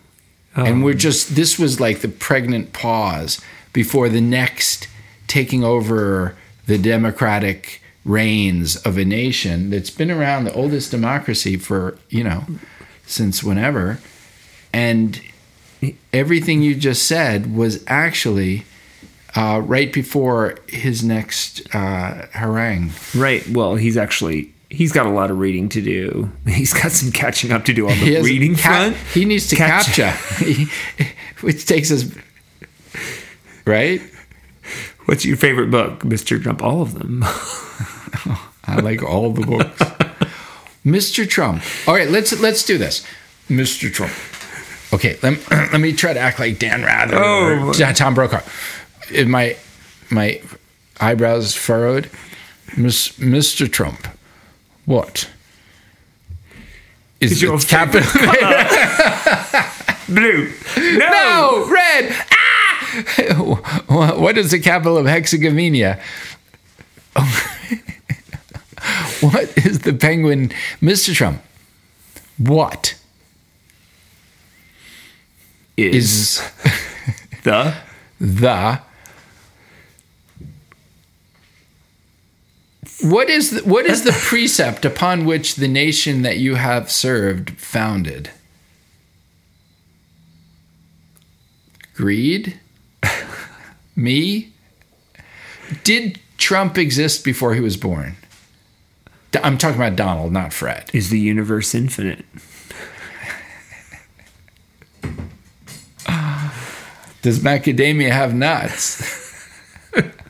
[0.66, 3.39] and we're just this was like the pregnant pause
[3.72, 4.89] before the next
[5.26, 6.36] taking over
[6.66, 12.43] the democratic reins of a nation that's been around the oldest democracy for you know
[13.06, 14.00] since whenever.
[14.74, 15.22] And
[16.12, 18.66] everything you just said was actually
[19.34, 22.91] uh, right before his next uh, harangue.
[23.16, 23.47] Right.
[23.47, 26.32] Well, he's actually he's got a lot of reading to do.
[26.47, 28.61] He's got some catching up to do on the reading ca-
[28.91, 28.95] front.
[29.13, 30.65] he needs to Catch- capture
[31.41, 32.05] which takes us
[33.65, 34.01] right
[35.05, 36.39] What's your favorite book, Mr.
[36.41, 36.61] Trump?
[36.61, 37.24] All of them.
[38.63, 39.80] I like all the books.
[40.86, 41.28] Mr.
[41.28, 41.63] Trump.
[41.88, 43.03] All right, let's let's do this.
[43.49, 43.91] Mr.
[43.91, 44.13] Trump.
[44.93, 47.70] Okay, let me, let me try to act like Dan Rather Oh.
[47.70, 48.41] or Tom Brokaw.
[49.26, 49.57] My
[50.11, 50.39] my
[51.01, 52.11] eyebrows furrowed.
[52.78, 53.72] Miss, Mr.
[53.72, 54.07] Trump.
[54.90, 55.30] What?
[57.20, 58.10] Is your the capital?
[60.16, 60.52] Blue.
[60.98, 60.98] No.
[60.98, 62.16] no, red.
[62.32, 64.16] Ah!
[64.18, 66.00] what is the capital of Hexagamenia?
[69.22, 70.50] what is the penguin,
[70.82, 71.14] Mr.
[71.14, 71.44] Trump?
[72.40, 72.96] What
[75.78, 76.42] Is, is
[77.44, 77.76] the
[78.20, 78.82] the
[83.02, 87.52] what is the, what is the precept upon which the nation that you have served
[87.52, 88.30] founded?
[91.95, 92.60] Greed?
[93.95, 94.54] Me?
[95.84, 98.16] Did Trump exist before he was born?
[99.43, 100.89] I'm talking about Donald, not Fred.
[100.93, 102.26] is the universe infinite?
[107.22, 109.45] Does macadamia have nuts?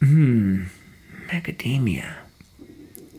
[0.00, 0.64] Hmm.
[1.28, 2.14] Macadamia.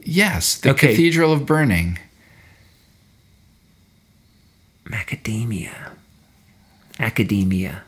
[0.03, 0.89] Yes, the Okay.
[0.89, 1.99] Cathedral of Burning.
[4.85, 5.91] Macadamia.
[6.99, 7.83] Academia.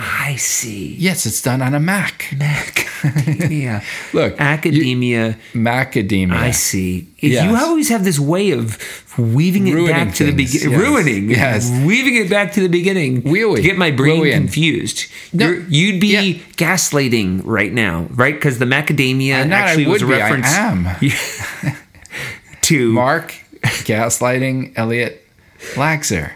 [0.00, 0.94] I see.
[0.94, 2.28] Yes, it's done on a Mac.
[2.30, 3.82] Macadamia.
[4.14, 5.36] Look, you- Academia.
[5.54, 6.32] macadamia.
[6.34, 7.08] I see.
[7.18, 7.44] Yes.
[7.44, 8.78] You always have this way of
[9.18, 10.80] weaving it Ruining back to the beginning, yes.
[10.80, 11.70] ruining, Yes.
[11.84, 13.56] weaving it back to the beginning Wee-wee.
[13.56, 15.06] to get my brain confused.
[15.32, 16.38] No, You're, you'd be yeah.
[16.56, 18.34] gaslighting right now, right?
[18.34, 20.86] Because the macadamia I'm not, I actually was a would be, I reference am.
[22.62, 25.26] to Mark, gaslighting Elliot
[25.74, 26.34] Laxer.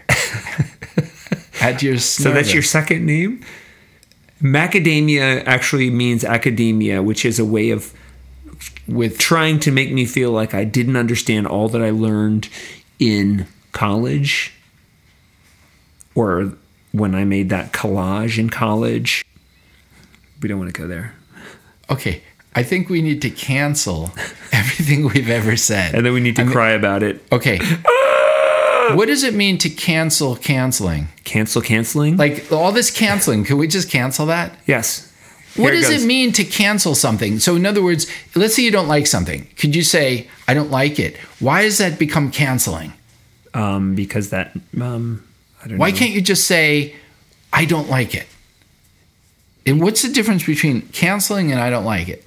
[1.63, 3.43] At your So that's your second name?
[4.41, 7.93] Macadamia actually means academia, which is a way of
[8.87, 12.49] with trying to make me feel like I didn't understand all that I learned
[12.99, 14.53] in college
[16.15, 16.53] or
[16.91, 19.23] when I made that collage in college.
[20.41, 21.15] We don't want to go there.
[21.89, 22.21] okay.
[22.55, 24.11] I think we need to cancel
[24.51, 25.95] everything we've ever said.
[25.95, 27.23] And then we need to I'm- cry about it.
[27.31, 27.59] Okay.
[28.95, 31.07] what does it mean to cancel canceling?
[31.23, 32.17] Cancel canceling?
[32.17, 34.57] Like all this canceling, can we just cancel that?
[34.65, 35.09] yes.
[35.55, 36.03] What Here does goes.
[36.03, 37.37] it mean to cancel something?
[37.37, 39.47] So, in other words, let's say you don't like something.
[39.55, 41.15] Could you say, I don't like it?
[41.39, 42.91] Why does that become canceling?
[43.53, 45.23] Um, because that um,
[45.63, 45.97] I don't Why know.
[45.97, 46.95] can't you just say,
[47.53, 48.25] I don't like it?
[49.67, 52.25] And what's the difference between canceling and I don't like it?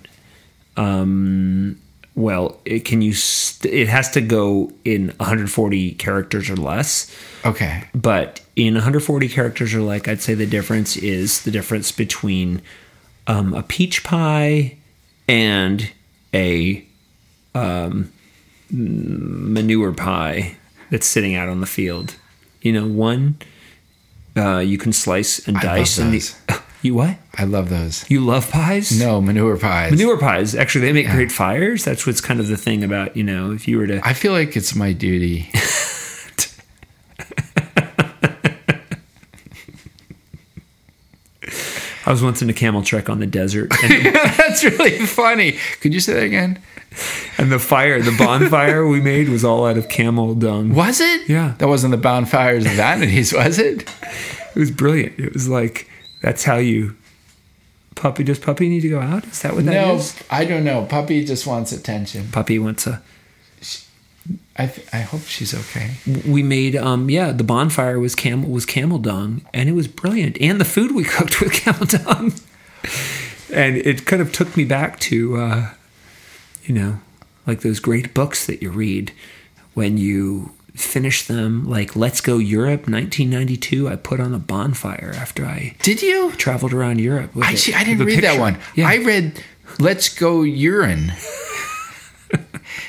[0.76, 1.80] Um,
[2.16, 3.12] well, it, can you?
[3.12, 7.14] St- it has to go in 140 characters or less.
[7.44, 7.84] Okay.
[7.94, 12.62] But in 140 characters or like, I'd say the difference is the difference between
[13.26, 14.78] um, a peach pie
[15.28, 15.92] and
[16.32, 16.86] a
[17.54, 18.10] um,
[18.70, 20.56] manure pie
[20.90, 22.16] that's sitting out on the field.
[22.62, 23.36] You know, one
[24.36, 27.16] uh, you can slice and I love dice, and the you what?
[27.34, 28.08] I love those.
[28.10, 28.98] You love pies?
[28.98, 29.90] No, manure pies.
[29.90, 31.84] Manure pies, actually, they make great fires.
[31.84, 34.00] That's what's kind of the thing about, you know, if you were to.
[34.06, 35.50] I feel like it's my duty.
[42.06, 45.58] I was once in a camel trek on the desert, That's really funny.
[45.80, 46.62] Could you say that again?
[47.36, 50.72] and the fire, the bonfire we made was all out of camel dung.
[50.72, 51.28] Was it?
[51.28, 51.54] Yeah.
[51.58, 53.92] That wasn't the bonfires of vanities, was it?
[54.54, 55.18] It was brilliant.
[55.18, 55.90] It was like,
[56.26, 56.96] that's how you.
[57.94, 59.24] Puppy, does puppy need to go out?
[59.26, 60.20] Is that what that is?
[60.20, 60.84] no, I don't know.
[60.84, 62.26] Puppy just wants attention.
[62.32, 63.00] Puppy wants a.
[64.56, 65.92] I, th- I hope she's okay.
[66.26, 70.36] We made, um, yeah, the bonfire was camel was camel dung, and it was brilliant.
[70.40, 72.32] And the food we cooked with camel dung,
[73.52, 75.70] and it kind of took me back to uh,
[76.64, 77.00] You know,
[77.46, 79.12] like those great books that you read
[79.74, 85.44] when you finish them, like Let's Go Europe 1992, I put on a bonfire after
[85.44, 86.32] I Did you?
[86.32, 87.34] traveled around Europe.
[87.34, 87.74] with I it, see.
[87.74, 88.58] I didn't with a read that one.
[88.74, 88.88] Yeah.
[88.88, 89.42] I read
[89.78, 91.12] "Let's Go Urine."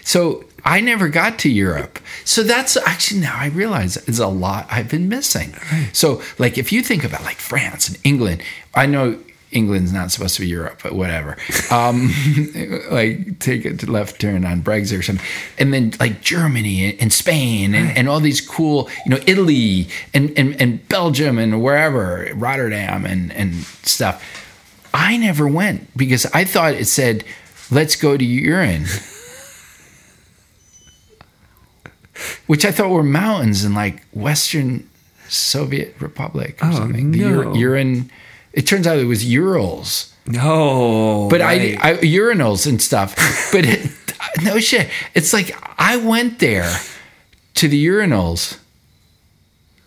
[0.03, 1.99] so I never got to Europe.
[2.25, 5.55] So that's actually now I realize is a lot I've been missing.
[5.93, 8.43] So like if you think about like France and England,
[8.75, 9.17] I know
[9.51, 11.37] England's not supposed to be Europe, but whatever.
[11.71, 12.11] Um,
[12.91, 15.25] like take a left turn on Brexit or something,
[15.57, 19.87] and then like Germany and, and Spain and, and all these cool, you know, Italy
[20.13, 24.21] and, and, and Belgium and wherever, Rotterdam and, and stuff.
[24.93, 27.23] I never went because I thought it said,
[27.71, 28.85] let's go to urine.
[32.47, 34.89] Which I thought were mountains in like Western
[35.29, 37.11] Soviet Republic or Oh, something.
[37.11, 37.51] The no.
[37.51, 38.09] Ur- urine.
[38.57, 41.77] It turns out it was Urals, No, but right.
[41.79, 43.15] I, I urinals and stuff.
[43.51, 43.91] But it,
[44.43, 44.89] no shit.
[45.13, 46.75] It's like I went there
[47.53, 48.57] to the urinals,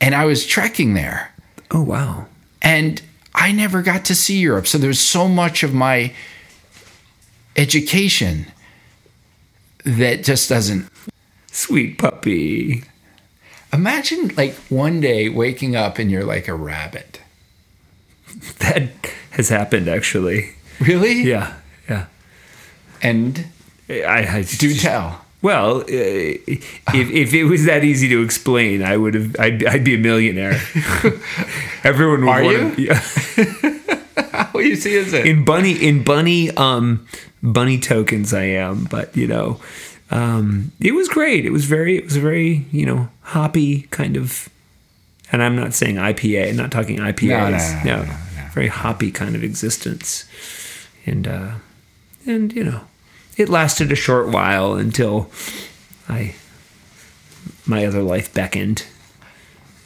[0.01, 1.35] and I was trekking there
[1.73, 2.27] oh wow,
[2.63, 3.03] and
[3.35, 4.69] I never got to see Europe.
[4.69, 6.15] So there's so much of my
[7.57, 8.47] education
[9.85, 10.89] that just doesn't.
[11.51, 12.85] sweet puppy.
[13.73, 17.21] Imagine like one day waking up and you're like a rabbit.
[18.59, 18.89] That
[19.33, 20.53] has happened actually.
[20.81, 21.23] Really?
[21.23, 21.55] Yeah,
[21.89, 22.07] yeah.
[23.03, 23.47] And
[23.89, 25.25] I, I do tell.
[25.43, 29.37] Well, uh, if if it was that easy to explain, I would have.
[29.39, 30.53] I'd, I'd be a millionaire.
[31.85, 32.91] Everyone would Are want you?
[32.95, 34.45] To, yeah.
[34.53, 35.27] How you see is it?
[35.27, 37.07] in bunny in bunny um
[37.43, 39.61] bunny tokens I am, but you know,
[40.11, 41.47] um, it was great.
[41.47, 44.49] It was very it was a very you know hoppy kind of,
[45.33, 46.51] and I'm not saying IPA.
[46.51, 47.85] I'm not talking IPAs.
[47.85, 48.17] no, no, no, no,
[48.53, 50.25] very hoppy kind of existence,
[51.07, 51.53] and uh,
[52.27, 52.83] and you know,
[53.37, 55.31] it lasted a short while until
[56.09, 56.35] I
[57.67, 58.87] my other life beckoned.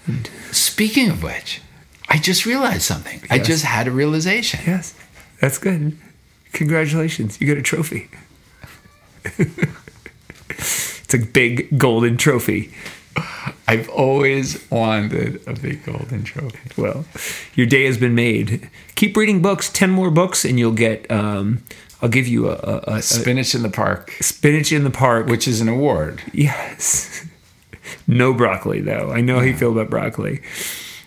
[0.07, 1.61] And Speaking of which,
[2.09, 3.23] I just realized something.
[3.31, 4.61] I just had a realization.
[4.67, 4.95] Yes,
[5.41, 5.97] that's good.
[6.53, 8.09] Congratulations, you got a trophy.
[10.49, 12.73] it's a big golden trophy.
[13.67, 16.81] I've always wanted a big golden trophy.
[16.81, 17.05] Well,
[17.55, 18.69] your day has been made.
[18.95, 19.71] Keep reading books.
[19.71, 21.11] Ten more books, and you'll get.
[21.11, 21.62] Um,
[22.03, 25.27] I'll give you a, a, a, a Spinach in the Park, spinach in the park.
[25.27, 26.23] which is an award.
[26.33, 27.27] yes,
[28.07, 29.11] no broccoli though.
[29.11, 30.43] I know how you feel about broccoli.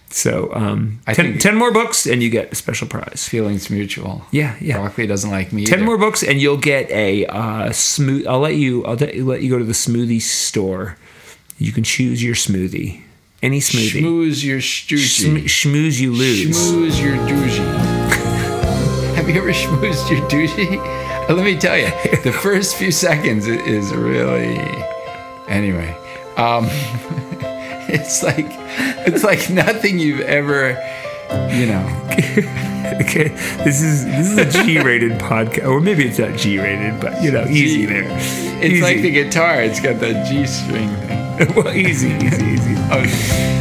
[0.10, 3.28] So um, I ten, more books, and you get a special prize.
[3.30, 4.26] Feelings mutual.
[4.32, 4.78] Yeah, yeah.
[4.78, 5.66] Broccoli doesn't like me.
[5.66, 5.86] Ten either.
[5.86, 8.26] more books, and you'll get a uh, smooth.
[8.26, 8.84] I'll let you.
[8.86, 10.98] I'll let you go to the smoothie store.
[11.58, 13.02] You can choose your smoothie,
[13.42, 14.02] any smoothie.
[14.02, 16.56] Schmooze your Schm- schmooze you lose.
[16.56, 17.96] Schmooze your doogie.
[19.16, 20.78] Have you ever schmoozed your douchey?
[21.30, 21.90] Uh, Let me tell you,
[22.24, 24.58] the first few seconds is really.
[25.48, 25.96] Anyway,
[26.38, 26.66] um,
[27.90, 28.46] it's like
[29.08, 30.70] it's like nothing you've ever,
[31.54, 32.64] you know.
[33.02, 33.28] Okay,
[33.64, 37.46] this is this is a G-rated podcast, or maybe it's not G-rated, but you know,
[37.46, 38.06] easy there.
[38.08, 38.82] It's easy.
[38.82, 41.27] like the guitar; it's got that G string thing.
[41.56, 42.76] well, easy, easy, easy.
[42.90, 43.04] Oh,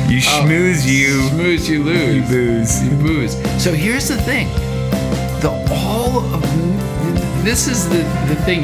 [0.09, 2.15] You oh, schmooze, you schmooze, you lose.
[2.15, 2.83] You booze.
[2.85, 3.63] You booze.
[3.63, 4.49] So here's the thing:
[5.41, 6.43] the all of
[7.45, 7.99] this is the
[8.29, 8.63] the thing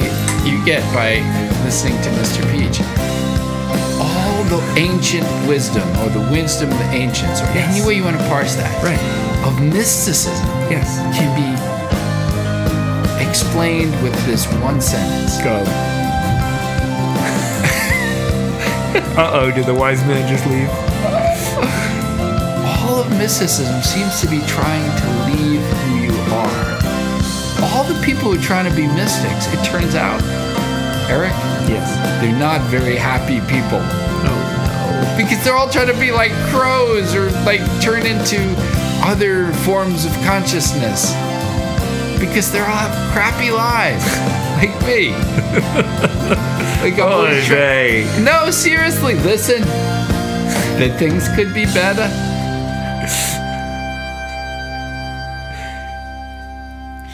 [0.48, 1.20] you get by
[1.64, 2.40] listening to Mr.
[2.52, 2.80] Peach.
[4.00, 7.76] All the ancient wisdom, or the wisdom of the ancients, or Yes.
[7.76, 8.98] any way you want to parse that, Right.
[9.46, 10.88] of mysticism Yes.
[11.16, 11.48] can be
[13.28, 15.36] explained with this one sentence.
[15.42, 16.01] Go.
[18.94, 19.50] Uh oh!
[19.50, 20.68] Did the wise man just leave?
[22.82, 26.78] all of mysticism seems to be trying to leave who you are.
[27.62, 30.20] All the people who are trying to be mystics, it turns out,
[31.10, 31.32] Eric,
[31.68, 31.94] Yes.
[32.20, 35.16] they're not very happy people Oh no.
[35.16, 38.38] because they're all trying to be like crows or like turn into
[39.04, 41.12] other forms of consciousness
[42.18, 44.04] because they're all have crappy lives
[44.62, 45.10] like me.
[46.82, 47.22] like no!
[47.22, 48.22] Oy vey.
[48.22, 49.60] no, seriously, listen.
[50.78, 52.08] That things could be better.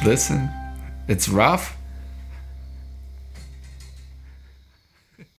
[0.04, 0.50] Listen,
[1.08, 1.77] it's rough.